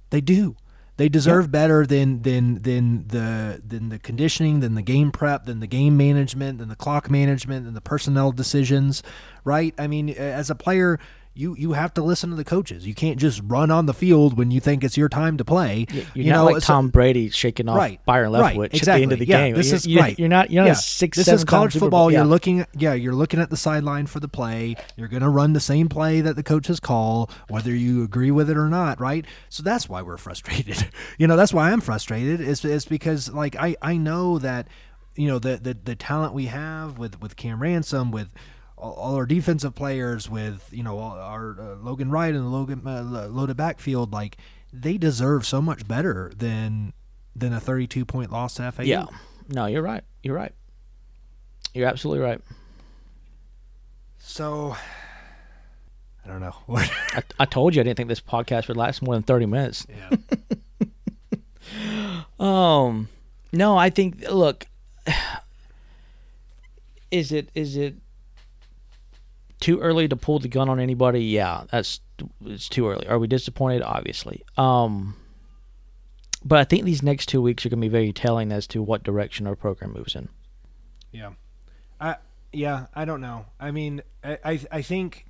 [0.10, 0.56] They do.
[0.98, 5.60] They deserve better than than than the than the conditioning, than the game prep, than
[5.60, 9.04] the game management, than the clock management, than the personnel decisions,
[9.44, 9.76] right?
[9.78, 10.98] I mean, as a player,
[11.36, 12.88] you you have to listen to the coaches.
[12.88, 15.86] You can't just run on the field when you think it's your time to play.
[15.92, 18.92] You're you not know, like so- Tom Brady shaking off right, Byron right, Leftwich exactly.
[18.92, 19.56] at the end of the yeah, game.
[19.56, 20.18] This you're, is you're, right.
[20.18, 20.50] You're not.
[20.50, 20.74] You're yeah.
[20.74, 21.18] six.
[21.18, 22.06] This is college football.
[22.06, 22.30] Bowl- You're yeah.
[22.30, 22.66] looking.
[22.74, 24.78] Yeah, you're looking at the sideline for the play.
[24.96, 28.50] You're going to run the same play that the coaches call, whether you agree with
[28.50, 29.02] it or not.
[29.02, 29.26] Right.
[29.50, 30.88] So that's why we're frustrated.
[31.18, 32.40] you know, that's why I'm frustrated.
[32.40, 34.70] Is is because like I I know that
[35.16, 38.30] you know the the the talent we have with with Cam Ransom with
[38.92, 42.82] all, our defensive players with you know all our uh, Logan Wright and the Logan
[42.86, 44.38] uh, lo- loaded backfield like
[44.74, 46.94] they deserve so much better than
[47.36, 48.84] than a 32 point loss to FAU.
[48.84, 49.06] Yeah.
[49.50, 50.04] No, you're right.
[50.24, 50.54] You're right.
[51.74, 52.42] You're absolutely right.
[54.18, 54.76] So
[56.24, 56.56] I don't know.
[56.70, 59.86] I, I told you I didn't think this podcast would last more than 30 minutes.
[59.90, 60.18] yeah.
[62.40, 63.10] Um,
[63.52, 64.30] no, I think.
[64.30, 64.68] Look,
[67.12, 67.96] is it is it
[69.66, 71.22] too early to pull the gun on anybody?
[71.22, 72.00] Yeah, that's
[72.46, 73.08] it's too early.
[73.08, 73.82] Are we disappointed?
[73.82, 74.44] Obviously.
[74.58, 75.16] Um,
[76.44, 78.84] but I think these next two weeks are going to be very telling as to
[78.84, 80.30] what direction our program moves in.
[81.12, 81.32] Yeah.
[82.00, 82.18] I
[82.54, 83.48] yeah, I don't know.
[83.60, 85.26] I mean, I I, I think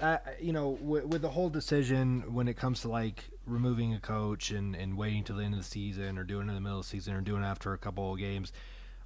[0.00, 4.00] I, you know, with, with the whole decision when it comes to like removing a
[4.00, 6.60] coach and, and waiting till the end of the season or doing it in the
[6.60, 8.52] middle of the season or doing after a couple of games,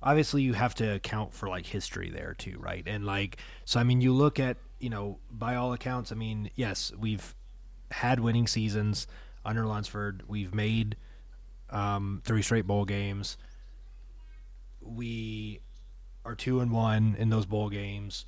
[0.02, 2.82] obviously you have to account for like history there too, right?
[2.86, 6.50] And like, so I mean, you look at, you know, by all accounts, I mean,
[6.54, 7.34] yes, we've
[7.90, 9.06] had winning seasons
[9.44, 10.22] under Lunsford.
[10.28, 10.96] We've made
[11.70, 13.36] um, three straight bowl games.
[14.80, 15.60] We
[16.24, 18.26] are two and one in those bowl games.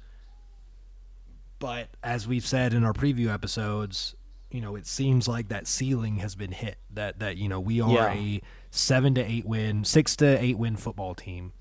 [1.58, 4.14] But as we've said in our preview episodes,
[4.50, 6.78] you know, it seems like that ceiling has been hit.
[6.94, 8.12] That that you know we are Yeah.
[8.14, 11.52] a seven to eight win, six to eight win football team.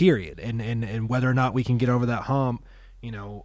[0.00, 0.40] Period.
[0.40, 2.64] And and and whether or not we can get over that hump,
[3.02, 3.44] you know,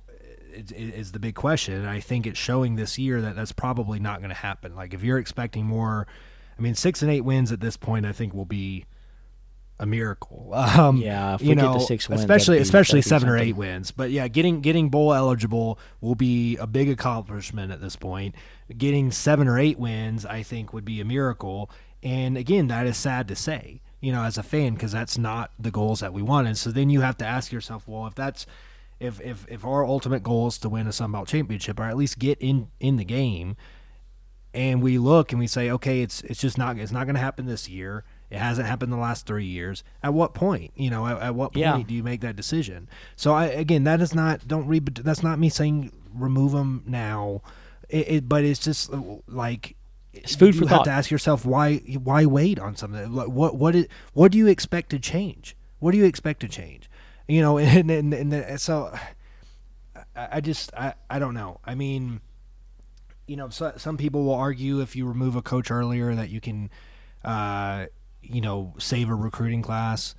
[0.54, 1.74] is, is the big question.
[1.76, 4.74] And I think it's showing this year that that's probably not going to happen.
[4.74, 6.08] Like if you're expecting more,
[6.58, 8.86] I mean, six and eight wins at this point, I think will be
[9.80, 10.54] a miracle.
[10.56, 13.92] Um, Yeah, if you we get know, wins, especially be- especially seven or eight wins.
[13.92, 18.36] But yeah, getting getting bowl eligible will be a big accomplishment at this point.
[18.78, 21.70] Getting seven or eight wins, I think, would be a miracle.
[22.02, 25.52] And again, that is sad to say, you know, as a fan, because that's not
[25.60, 26.58] the goals that we wanted.
[26.58, 28.46] So then you have to ask yourself, well, if that's
[29.00, 31.98] if if if our ultimate goal is to win a Sun Belt championship or at
[31.98, 33.56] least get in in the game,
[34.54, 37.22] and we look and we say, okay, it's it's just not it's not going to
[37.22, 38.04] happen this year.
[38.30, 39.84] It hasn't happened the last three years.
[40.02, 41.84] At what point, you know, at, at what point Yeah.
[41.86, 42.90] do you make that decision?
[43.16, 44.86] So I again, that is not don't read.
[44.96, 47.42] That's not me saying remove them now.
[47.90, 48.92] It, it but it's just
[49.28, 49.76] like
[50.16, 50.84] It's food you for have thought.
[50.86, 53.12] to ask yourself why why wait on something?
[53.14, 55.56] Like, What what it, what do you expect to change?
[55.80, 56.90] What do you expect to change?
[57.28, 58.94] You know, and and, and, and so
[60.16, 61.60] I, I just I, I don't know.
[61.66, 62.22] I mean,
[63.28, 66.40] you know, so, some people will argue if you remove a coach earlier that you
[66.42, 66.70] can,
[67.24, 67.88] uh,
[68.22, 70.16] you know, save a recruiting class.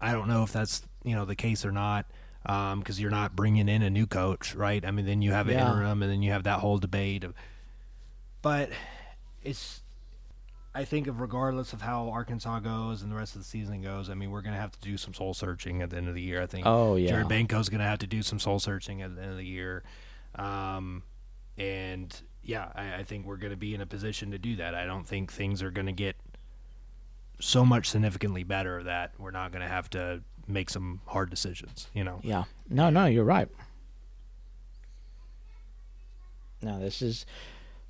[0.00, 2.06] I don't know if that's you know the case or not
[2.44, 4.84] because you're not bringing in a new coach, right?
[4.84, 5.68] I mean, then you have an Yeah.
[5.68, 7.24] interim, and then you have that whole debate.
[7.24, 7.34] Of,
[8.42, 8.70] but
[9.42, 9.82] it's
[10.74, 14.10] I think of regardless of how Arkansas goes and the rest of the season goes,
[14.10, 16.14] I mean, we're going to have to do some soul searching at the end of
[16.14, 16.42] the year.
[16.42, 17.08] I think Oh, yeah.
[17.10, 19.44] Jared Benko's going to have to do some soul searching at the end of the
[19.46, 19.82] year.
[20.36, 21.02] Um,
[21.56, 24.74] and yeah, I, I think we're going to be in a position to do that.
[24.74, 26.16] I don't think things are going to get
[27.40, 31.88] so much significantly better that we're not going to have to make some hard decisions,
[31.94, 32.20] you know?
[32.22, 32.44] Yeah.
[32.68, 33.48] No, no, you're right.
[36.62, 37.26] No, this is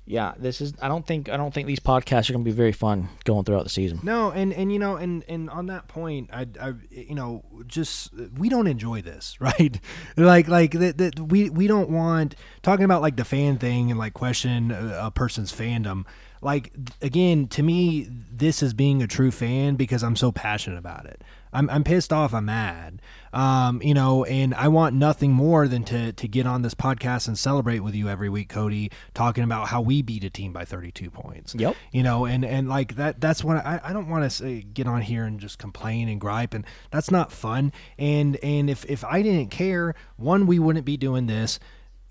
[0.09, 2.55] yeah, this is I don't think I don't think these podcasts are going to be
[2.55, 3.99] very fun going throughout the season.
[4.01, 8.11] No, and and you know, and and on that point, I, I you know, just
[8.35, 9.79] we don't enjoy this, right?
[10.17, 14.15] like like that we we don't want talking about like the fan thing and like
[14.15, 16.05] question a, a person's fandom.
[16.41, 21.05] Like again, to me, this is being a true fan because I'm so passionate about
[21.05, 21.21] it.
[21.51, 22.33] I'm I'm pissed off.
[22.33, 23.01] I'm mad.
[23.31, 27.27] Um, you know, and I want nothing more than to to get on this podcast
[27.27, 30.65] and celebrate with you every week, Cody, talking about how we beat a team by
[30.65, 31.75] 32 points Yep.
[31.91, 35.01] you know and and like that that's what i, I don't want to get on
[35.01, 39.21] here and just complain and gripe and that's not fun and and if if i
[39.21, 41.59] didn't care one we wouldn't be doing this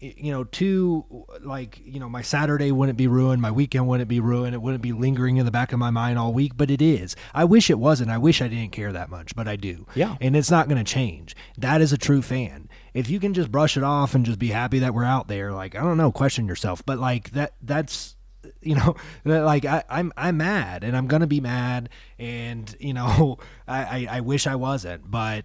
[0.00, 1.04] you know two
[1.40, 4.82] like you know my saturday wouldn't be ruined my weekend wouldn't be ruined it wouldn't
[4.82, 7.68] be lingering in the back of my mind all week but it is i wish
[7.68, 10.16] it wasn't i wish i didn't care that much but i do Yeah.
[10.20, 13.50] and it's not going to change that is a true fan if you can just
[13.50, 16.10] brush it off and just be happy that we're out there, like I don't know,
[16.10, 16.84] question yourself.
[16.84, 18.16] But like that that's
[18.60, 23.38] you know like I, I'm I'm mad and I'm gonna be mad and you know
[23.68, 25.44] I, I, I wish I wasn't but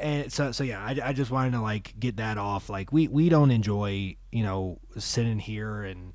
[0.00, 2.68] and so so yeah I, I just wanted to like get that off.
[2.68, 6.12] Like we we don't enjoy you know sitting here and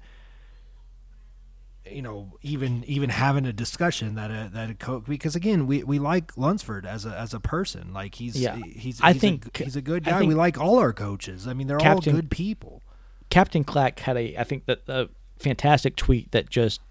[1.89, 5.83] you know even even having a discussion that a that a coach because again we,
[5.83, 7.91] we like Lunsford as a as a person.
[7.93, 8.55] Like he's Yeah.
[8.57, 10.21] he's, I he's think- a, he's a good guy.
[10.23, 11.47] we like all our coaches.
[11.47, 12.81] I mean they're Captain- all good people.
[13.29, 15.07] Captain Clack had a, I think that a
[15.39, 16.81] fantastic tweet that just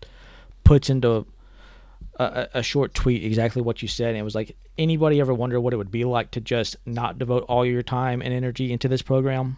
[0.64, 1.26] puts into
[2.54, 4.08] a, short tweet exactly what you said.
[4.08, 7.18] And it was like, anybody ever wonder what it would be like to just not
[7.18, 9.56] devote all your time and energy into this program?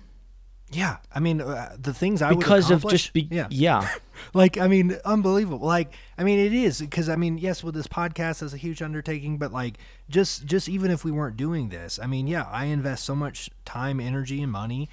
[0.70, 3.46] Yeah I mean uh, the things I would because of just be, yeah.
[3.50, 3.88] yeah,
[4.34, 5.66] like i mean unbelievable.
[5.66, 8.80] Like i mean it is because i mean yes with this podcast is a huge
[8.80, 9.74] undertaking but like
[10.08, 13.50] just just even if we weren't doing this i mean yeah i invest so much
[13.66, 14.88] time energy and money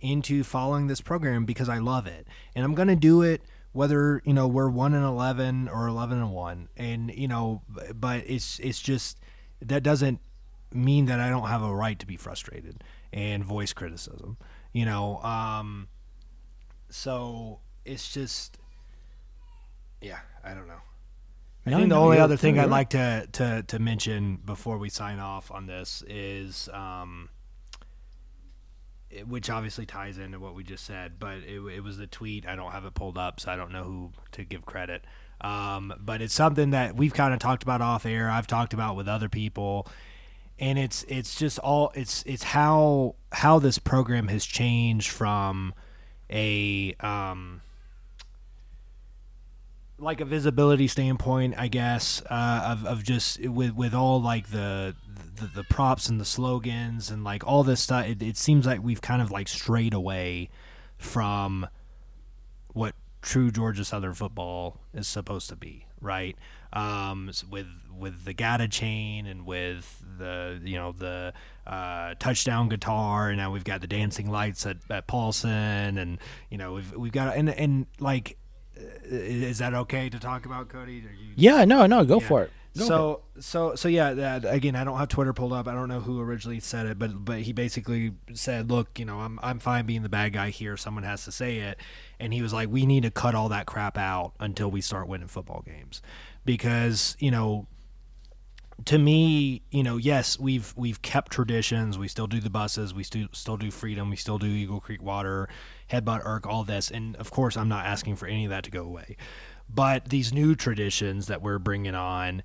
[0.00, 2.26] into following this program because i love it.
[2.54, 3.40] And i'm gonna do it
[3.72, 7.62] whether you know we're 1 and 11 or 11 and 1 and you know
[7.94, 9.18] but it's it's just
[9.60, 10.20] that doesn't
[10.72, 12.82] mean that i don't have a right to be frustrated
[13.12, 14.36] and voice criticism
[14.72, 15.88] you know um
[16.88, 18.58] so it's just
[20.00, 20.80] yeah i don't know.
[21.66, 24.78] I No, think the no, only other thing i'd like to, to to mention before
[24.78, 27.28] we sign off on this is um
[29.26, 32.46] which obviously ties into what we just said but it, it was the tweet.
[32.46, 35.04] I don't have it pulled up so i don't know who to give credit.
[35.40, 38.94] Um, but it's something that we've kind of talked about off air i've talked about
[38.96, 39.88] with other people
[40.58, 45.74] and it's it's just all it's it's how how this program has changed from
[46.30, 47.60] a um
[49.98, 54.96] like a visibility standpoint, I guess, uh, of, of just with with all like the,
[55.36, 58.06] the the props and the slogans and like all this stuff.
[58.06, 60.50] It, it seems like we've kind of like strayed away
[60.98, 61.66] from
[62.72, 66.36] what true Georgia Southern football is supposed to be, right?
[66.72, 71.32] Um, with with the Gata chain and with the you know the
[71.66, 76.18] uh, touchdown guitar, and now we've got the dancing lights at, at Paulson, and
[76.50, 78.38] you know we've we've got and and like,
[79.04, 80.98] is that okay to talk about Cody?
[80.98, 81.64] Are you, yeah.
[81.64, 82.28] No, no, go yeah.
[82.28, 82.50] for it.
[82.76, 82.88] Go for it.
[82.88, 84.14] So so so yeah.
[84.14, 85.68] That, again, I don't have Twitter pulled up.
[85.68, 89.20] I don't know who originally said it, but but he basically said, "Look, you know,
[89.20, 90.76] I'm I'm fine being the bad guy here.
[90.76, 91.78] Someone has to say it."
[92.18, 95.08] And he was like, "We need to cut all that crap out until we start
[95.08, 96.02] winning football games,
[96.44, 97.66] because you know."
[98.86, 101.98] To me, you know, yes, we've we've kept traditions.
[101.98, 102.92] We still do the buses.
[102.92, 104.10] We still still do freedom.
[104.10, 105.48] We still do Eagle Creek Water,
[105.92, 106.90] Headbutt Erk, all this.
[106.90, 109.16] And of course, I'm not asking for any of that to go away.
[109.68, 112.42] But these new traditions that we're bringing on,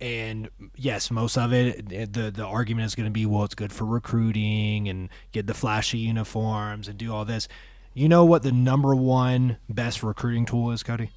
[0.00, 3.72] and yes, most of it, the the argument is going to be, well, it's good
[3.72, 7.48] for recruiting and get the flashy uniforms and do all this.
[7.92, 11.10] You know what the number one best recruiting tool is, Cody?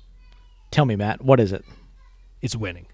[0.71, 1.63] Tell me, Matt, what is it?
[2.41, 2.87] It's winning.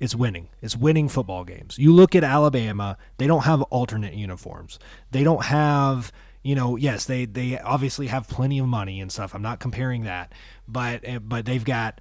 [0.00, 0.48] It's winning.
[0.62, 1.76] It's winning football games.
[1.78, 4.78] You look at Alabama; they don't have alternate uniforms.
[5.10, 6.12] They don't have,
[6.48, 9.34] you know, yes, they they obviously have plenty of money and stuff.
[9.34, 10.32] I'm not comparing that,
[10.66, 12.00] but eh, but they've got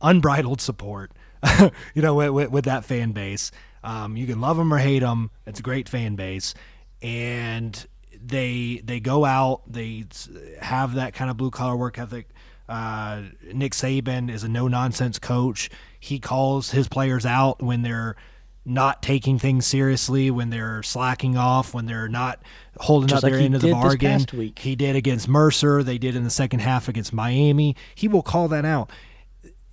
[0.00, 1.10] unbridled support,
[1.94, 3.50] you know, with, with, with that fan base.
[3.82, 5.32] Um, you can love them or hate them.
[5.44, 6.54] It's a great fan base,
[7.02, 7.84] and
[8.14, 9.62] they they go out.
[9.66, 10.04] They
[10.60, 12.28] have that kind of blue collar work ethic.
[12.68, 15.68] Uh, Nick Saban is a no nonsense coach.
[15.98, 18.14] He calls his players out when they're
[18.66, 22.42] not taking things seriously, when they're slacking off, when they're not
[22.78, 24.26] holding Just up like their end of the bargain.
[24.56, 25.82] He did against Mercer.
[25.82, 27.76] They did in the second half against Miami.
[27.94, 28.90] He will call that out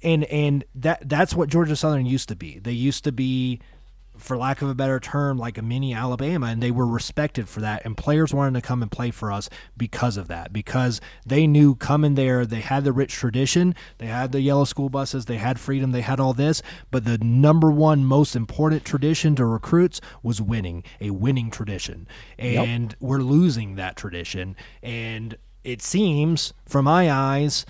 [0.03, 2.59] and and that that's what Georgia Southern used to be.
[2.59, 3.59] They used to be,
[4.23, 7.59] for lack of a better term, like a mini Alabama, and they were respected for
[7.59, 7.83] that.
[7.85, 11.75] And players wanted to come and play for us because of that, because they knew
[11.75, 15.59] coming there, they had the rich tradition, they had the yellow school buses, they had
[15.59, 16.61] freedom, they had all this.
[16.89, 22.07] But the number one most important tradition to recruits was winning, a winning tradition,
[22.39, 24.55] and we're losing that tradition.
[24.81, 27.65] And it seems, from my eyes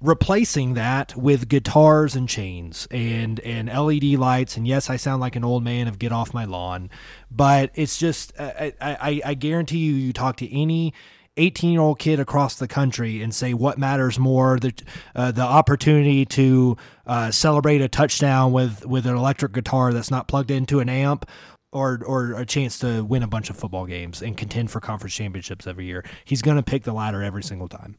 [0.00, 4.56] replacing that with guitars and chains and and LED lights.
[4.56, 6.90] And yes I sound like an old man of get off my lawn
[7.30, 10.94] but it's just I I, I guarantee you you talk to any
[11.36, 14.72] 18 year old kid across the country and say what matters more the
[15.14, 20.28] uh, the opportunity to uh, celebrate a touchdown with with an electric guitar that's not
[20.28, 21.28] plugged into an amp
[21.72, 25.14] or or a chance to win a bunch of football games and contend for conference
[25.14, 26.04] championships every year.
[26.24, 27.96] He's going to pick the latter every single time.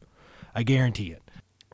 [0.54, 1.22] I guarantee it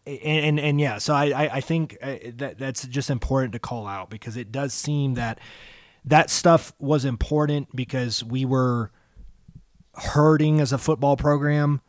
[0.06, 3.86] and and, and yeah, so I I, think uh, that that's just important to call
[3.86, 5.38] out because it does seem that
[6.04, 8.90] that stuff was important because we were
[9.94, 11.80] hurting as a football program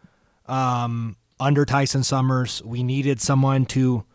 [0.46, 2.62] um, under Tyson Summers.
[2.64, 4.06] We needed someone to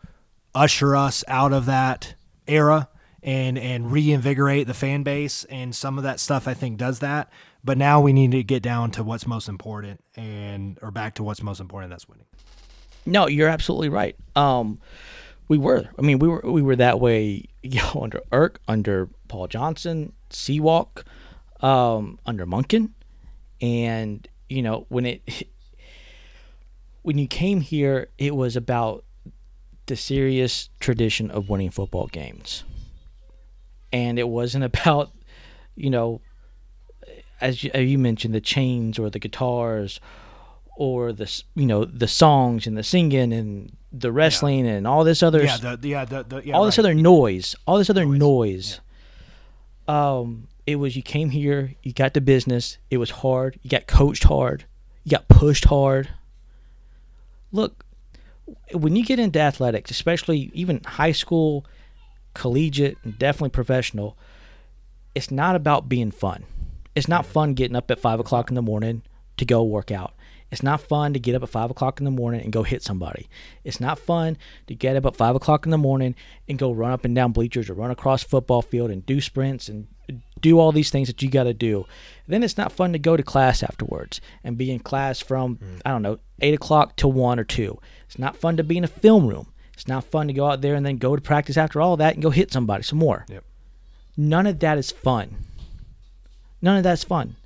[0.55, 2.15] usher us out of that
[2.47, 2.89] era
[3.21, 7.29] and and reinvigorate the fan base and some of that stuff I think does that.
[7.63, 11.23] But now we need to get down to what's most important and or back to
[11.23, 11.91] what's most important.
[11.91, 12.25] That's winning.
[13.09, 14.15] No, you're absolutely right.
[14.35, 14.79] Um,
[15.47, 15.89] we were.
[15.97, 17.45] I mean, we were we were that way.
[17.61, 21.03] You know, under Erk, under Paul Johnson, Sewak,
[21.59, 22.91] um, under Monken,
[23.59, 25.49] and you know when it
[27.01, 29.03] when you came here, it was about
[29.87, 32.63] the serious tradition of winning football games,
[33.91, 35.11] and it wasn't about
[35.75, 36.21] you know
[37.41, 39.99] as you, as you mentioned the chains or the guitars
[40.79, 45.21] or the you know the songs and the singing and the wrestling and all this
[45.21, 48.79] other Yeah, the, yeah, the, the, yeah, all this other noise, all this other noise.
[49.89, 52.77] Um, it was you came here, you got the business.
[52.89, 53.59] It was hard.
[53.61, 54.65] You got coached hard.
[55.03, 56.09] You got pushed hard.
[57.51, 57.83] Look,
[58.71, 61.65] when you get into athletics, especially even high school,
[62.33, 64.17] collegiate, and definitely professional,
[65.13, 66.45] it's not about being fun.
[66.95, 69.01] It's not fun getting up at five o'clock in the morning
[69.37, 70.13] to go work out.
[70.51, 72.81] It's not fun to get up at five o'clock in the morning and go hit
[72.81, 73.29] somebody.
[73.63, 74.37] It's not fun
[74.67, 76.15] to get up at five o'clock in the morning
[76.47, 79.69] and go run up and down bleachers or run across football field and do sprints
[79.69, 79.87] and
[80.41, 81.85] do all these things that you got to do.
[82.27, 85.81] Then it's not fun to go to class afterwards and be in class from mm.
[85.85, 87.79] I don't know eight o'clock to one or two.
[88.05, 89.51] It's not fun to be in a film room.
[89.73, 92.15] It's not fun to go out there and then go to practice after all that
[92.15, 93.25] and go hit somebody some more.
[93.29, 93.43] Yep.
[94.17, 95.45] None of that is fun.
[96.61, 97.37] None of that's fun.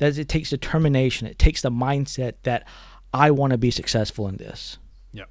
[0.00, 1.26] That it takes determination.
[1.26, 2.66] It takes the mindset that
[3.12, 4.78] I want to be successful in this.
[5.12, 5.24] Yeah.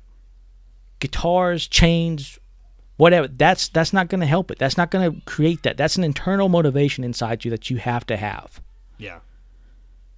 [1.00, 2.38] Guitars, chains,
[2.98, 3.28] whatever.
[3.28, 4.60] That's that's not going to help it.
[4.60, 5.76] That's not going to create that.
[5.76, 8.62] That's an internal motivation inside you that you have to have.
[9.00, 9.20] Yeah.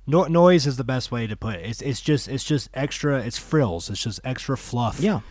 [0.06, 1.66] No, noise is the best way to put it.
[1.66, 3.22] It's it's just it's just extra.
[3.22, 3.90] It's frills.
[3.90, 5.00] It's just extra fluff.
[5.00, 5.22] Yeah.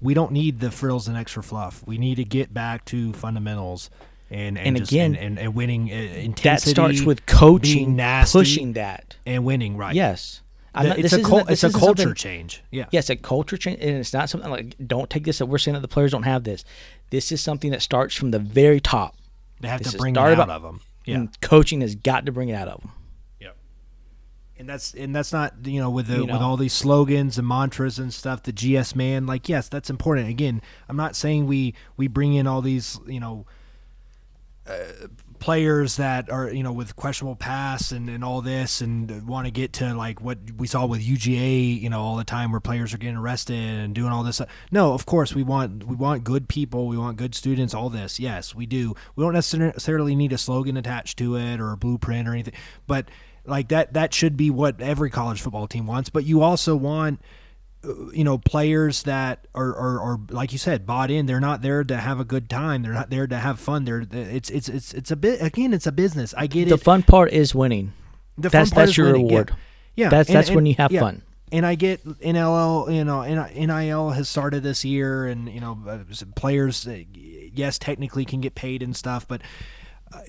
[0.00, 1.84] We don't need the frills and extra fluff.
[1.84, 3.90] We need to get back to fundamentals
[4.30, 8.72] and and, And just, again, and, and, winning uh, That starts with coaching, nasty, pushing
[8.74, 9.16] that.
[9.26, 9.76] and winning.
[9.76, 9.94] Right.
[9.94, 10.42] Yes.
[10.74, 12.62] The- not- it's a isn't- it's a culture change.
[12.70, 12.84] Yeah.
[12.92, 15.74] Yes, a culture change, and it's not something like don't take this that we're saying
[15.74, 16.64] that the players don't have this.
[17.10, 19.16] This is something that starts from the very top.
[19.60, 20.80] They have This to bring it out of them.
[21.04, 21.16] Yeah.
[21.16, 22.92] And coaching has got to bring it out of them.
[23.40, 23.56] Yep.
[24.58, 27.48] And that's and that's not you know with the You with all these slogans and
[27.48, 28.42] mantras and stuff.
[28.42, 30.28] The GS man, like yes, that's important.
[30.28, 33.46] Again, I'm not saying we we bring in all these you know
[34.68, 35.08] Uh,
[35.38, 39.52] players that are you know with questionable past and, and all this and want to
[39.52, 42.92] get to like what we saw with UGA you know all the time where players
[42.92, 46.24] are getting arrested and doing all this uh, no of course we want we want
[46.24, 46.88] good people.
[46.88, 48.18] We want good students all this.
[48.18, 48.94] Yes we do.
[49.14, 52.54] We don't necessarily need a slogan attached to it or a blueprint or anything
[52.86, 53.08] but
[53.44, 57.20] like that that should be what every college football team wants but you also want
[58.14, 61.82] you know players that are, are, are like you said bought in they're not there
[61.84, 64.92] to have a good time they're not there to have fun they're it's it's it's
[64.94, 67.54] it's a bit again it's a business i get The it the fun part is
[67.54, 67.92] winning.
[68.36, 69.54] the that's- fun part that's is your winning, reward.
[69.96, 71.00] yeah, That's- and- that's when you have yeah.
[71.00, 71.22] fun.
[71.52, 75.98] and i get NIL you know nil has started this year and you know uh,
[76.36, 79.40] players uh, yes technically can get paid and stuff but
[80.10, 80.20] Uh,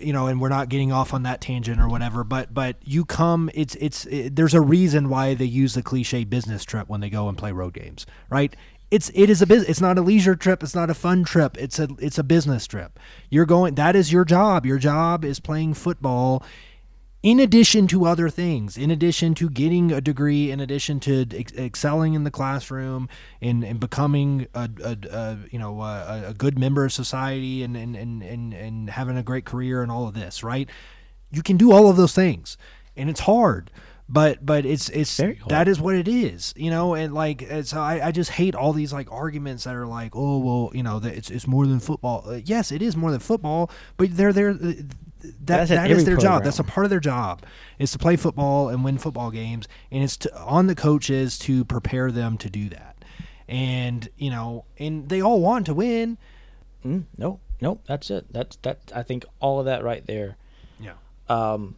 [0.00, 3.04] you know and we're not getting off on that tangent or whatever but but you
[3.04, 7.00] come it's it's it, there's a reason why they use the cliche business trip when
[7.00, 8.54] they go and play road games right?
[8.90, 11.56] It's it is a business it's not a leisure trip it's not a fun trip
[11.58, 12.98] it's a it's a business trip.
[13.28, 14.64] You're going that is your job.
[14.66, 16.44] Your job is playing football
[17.24, 21.54] in addition to other things, in addition to getting a degree, in addition to ex-
[21.54, 23.08] excelling in the classroom
[23.40, 27.78] and, and becoming a, a, a you know a, a good member of society and,
[27.78, 30.68] and, and, and, and having a great career and all of this, right?
[31.30, 32.58] You can do all of those things,
[32.94, 33.70] and it's hard.
[34.06, 35.16] But but it's it's
[35.48, 38.74] that is what it is, you know, and like it's I, I just hate all
[38.74, 41.80] these like arguments that are like oh well you know that it's it's more than
[41.80, 42.22] football.
[42.26, 44.58] Uh, yes, it is more than football, but they're there.
[45.24, 46.44] That, That's that is their job.
[46.44, 47.42] That's a part of their job
[47.78, 51.64] is to play football and win football games, and it's to, on the coaches to
[51.64, 52.96] prepare them to do that.
[53.48, 56.18] And you know, and they all want to win.
[56.84, 58.26] Mm, no, no, that's it.
[58.30, 58.92] That's that.
[58.94, 60.36] I think all of that right there
[60.78, 60.94] Yeah.
[61.28, 61.76] um,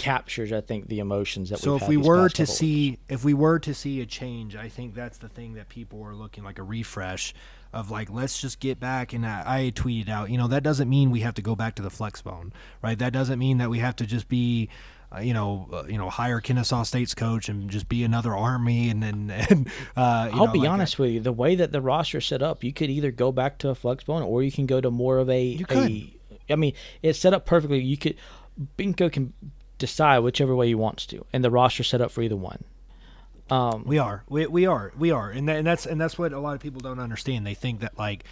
[0.00, 1.58] captures, I think, the emotions that.
[1.58, 4.94] So if we were to see, if we were to see a change, I think
[4.94, 7.34] that's the thing that people are looking like a refresh
[7.74, 9.12] of like, let's just get back.
[9.12, 11.74] And I, I tweeted out, you know, that doesn't mean we have to go back
[11.74, 12.98] to the flex bone, right?
[12.98, 14.70] That doesn't mean that we have to just be.
[15.12, 18.90] Uh, you know, uh, you know, hire Kennesaw State's coach and just be another Army,
[18.90, 21.18] and then, and, uh, you I'll know, be like honest with you.
[21.18, 24.04] The way that the roster set up, you could either go back to a flex
[24.04, 25.90] bone, or you can go to more of a you could.
[25.90, 26.16] a
[26.48, 27.80] I mean, it's set up perfectly.
[27.80, 28.14] You could
[28.78, 29.32] Benko can
[29.80, 32.62] decide whichever way he wants to, and the roster set up for either one.
[33.50, 34.22] Um, We are.
[34.28, 34.92] We, we are.
[34.96, 35.30] We are.
[35.30, 37.44] And, that, and that's and that's what a lot of people don't understand.
[37.44, 38.24] They think that like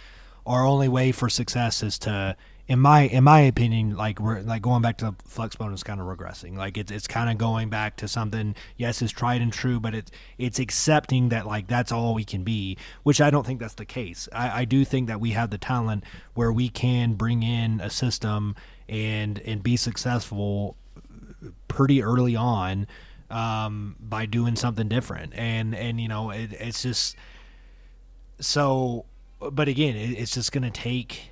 [0.45, 2.37] our only way for success is to
[2.69, 5.99] in my in my opinion like we're like going back to the flex bonus kind
[5.99, 6.55] of regressing.
[6.55, 9.93] Like it's it's kind of going back to something yes is tried and true, but
[9.93, 13.73] it's it's accepting that like that's all we can be, which I don't think that's
[13.73, 14.29] the case.
[14.31, 17.89] I, I do think that we have the talent where we can bring in a
[17.89, 18.55] system
[18.87, 20.77] and and be successful
[21.67, 22.87] pretty early on
[23.29, 27.15] um, by doing something different, and and you know it, it's just
[28.39, 29.05] so.
[29.39, 31.31] But again, it, it's just going to take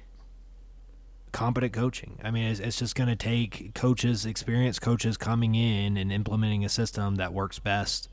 [1.34, 2.20] competent coaching.
[2.24, 6.64] I mean, it's, it's just going to take coaches, experienced coaches, coming in and implementing
[6.64, 8.10] a system that works best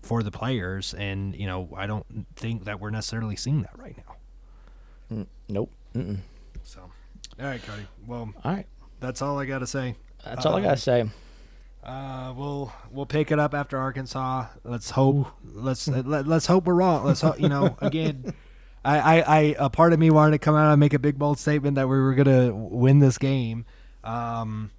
[0.00, 0.94] for the players.
[0.94, 5.16] And you know, I don't think that we're necessarily seeing that right now.
[5.18, 5.70] mm, nope.
[5.94, 6.18] Mm-mm.
[6.62, 6.80] So,
[7.38, 7.86] all right, Cody.
[8.06, 8.66] Well, All right,
[9.00, 9.94] that's all I got to say.
[10.24, 11.04] that's all I gotta say.
[11.84, 14.46] Uh, we'll we'll pick it up after Arkansas.
[14.64, 15.26] Let's hope.
[15.44, 17.04] Let's let, let's hope we're wrong.
[17.04, 18.34] Let's hope, you know again.
[18.84, 21.18] I, I, I a part of me wanted to come out and make a big
[21.18, 23.66] bold statement that we were gonna win this game,
[24.02, 24.70] um,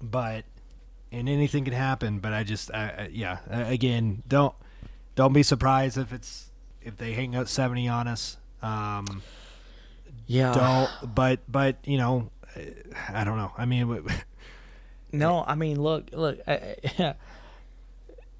[0.00, 0.44] but
[1.10, 2.20] and anything can happen.
[2.20, 4.54] But I just I, I, yeah uh, again don't
[5.16, 6.50] don't be surprised if it's
[6.80, 8.36] if they hang out seventy on us.
[8.62, 9.22] Um,
[10.26, 10.52] Yeah.
[10.52, 12.30] don't but but you know
[13.08, 13.52] I don't know.
[13.58, 14.04] I mean.
[15.12, 16.40] No, I mean, look, look.
[16.46, 17.14] I, I-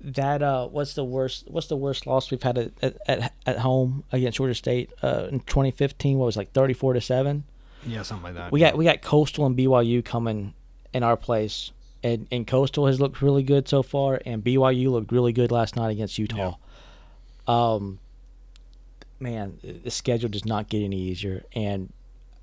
[0.03, 1.45] that uh, what's the worst?
[1.49, 5.41] What's the worst loss we've had at at, at, home against Georgia State uh, in
[5.41, 6.19] 2015?
[6.19, 7.45] What was it, like 34 to seven?
[7.87, 8.53] Yeah, something like that.
[8.53, 10.55] We got we got Coastal and BYU coming
[10.93, 15.13] in our place, and and Coastal has looked really good so far, and BYU looked
[15.13, 16.57] really good last night against Utah.
[17.47, 17.99] Um,
[19.19, 21.93] man, the schedule does not get any easier, and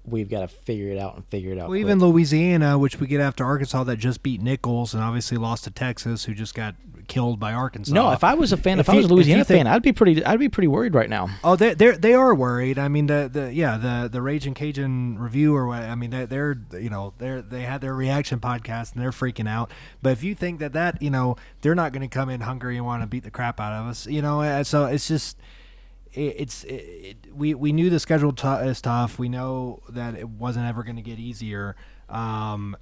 [0.08, 1.64] we've got to figure it out and figure it out.
[1.70, 1.82] Well, quick.
[1.82, 5.72] even Louisiana, which we get after Arkansas, that just beat Nicholls and obviously lost to
[5.72, 6.76] Texas, who just got
[7.08, 7.94] killed by Arkansas.
[7.94, 9.82] no, if I was a fan, if, If I was a Louisiana think- fan, I'd
[9.82, 11.30] be pretty, I'd be pretty worried right now.
[11.44, 12.78] oh, they they they are worried.
[12.80, 15.84] I mean, the the yeah the the Raging Cajun review or what?
[15.84, 19.48] I mean, they, they're you know they're they had their reaction podcast and they're freaking
[19.48, 19.72] out.
[20.02, 22.78] But if you think that that you know they're not going to come in hungry
[22.78, 25.38] and want to beat the crap out of us, you know, uh, so it's just.
[26.14, 29.18] It- It's it, it, we we knew the schedule t- is tough.
[29.20, 31.76] We know that it wasn't ever going to get easier.
[32.10, 32.76] Um,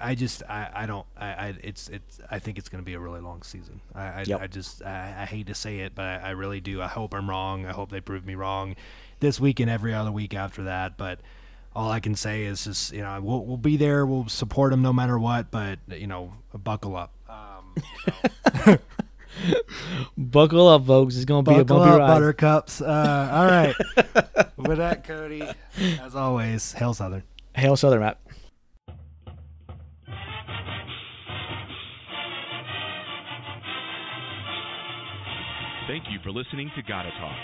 [0.00, 2.94] I just I, I don't I, I it's it's I think it's going to be
[2.94, 3.80] a really long season.
[3.94, 4.40] I I, Yep.
[4.42, 6.80] I just I, I hate to say it, but I, I really do.
[6.82, 7.66] I hope I'm wrong.
[7.66, 8.76] I hope they prove me wrong
[9.20, 10.96] this week and every other week after that.
[10.96, 11.20] But
[11.74, 14.06] all I can say is just you know we'll we'll be there.
[14.06, 15.50] We'll support them no matter what.
[15.50, 17.12] But you know buckle up.
[17.28, 18.78] Um,
[20.16, 21.16] Buckle up, folks.
[21.16, 22.08] It's gonna be a bumpy up, ride.
[22.08, 22.80] buttercups.
[22.80, 23.74] Uh, all right.
[24.56, 25.42] With that, Cody,
[26.00, 27.22] as always, hail Southern.
[27.54, 28.18] Hail Southern, Matt.
[35.88, 37.36] Thank you for listening to Gotta Talk.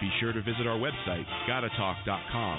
[0.00, 2.58] Be sure to visit our website, gottatalk.com.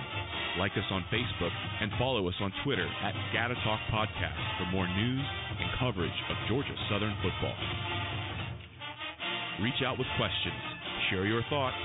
[0.57, 1.51] Like us on Facebook
[1.81, 5.25] and follow us on Twitter at Gotta Talk Podcast for more news
[5.59, 7.55] and coverage of Georgia Southern football.
[9.61, 10.55] Reach out with questions,
[11.09, 11.75] share your thoughts,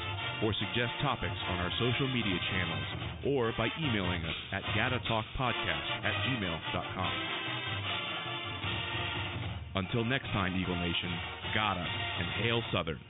[0.43, 2.87] or suggest topics on our social media channels
[3.27, 7.13] or by emailing us at GattaTalkPodcast at gmail.com.
[9.77, 11.11] Until next time, Eagle Nation,
[11.55, 13.01] Gata and Hail Southern.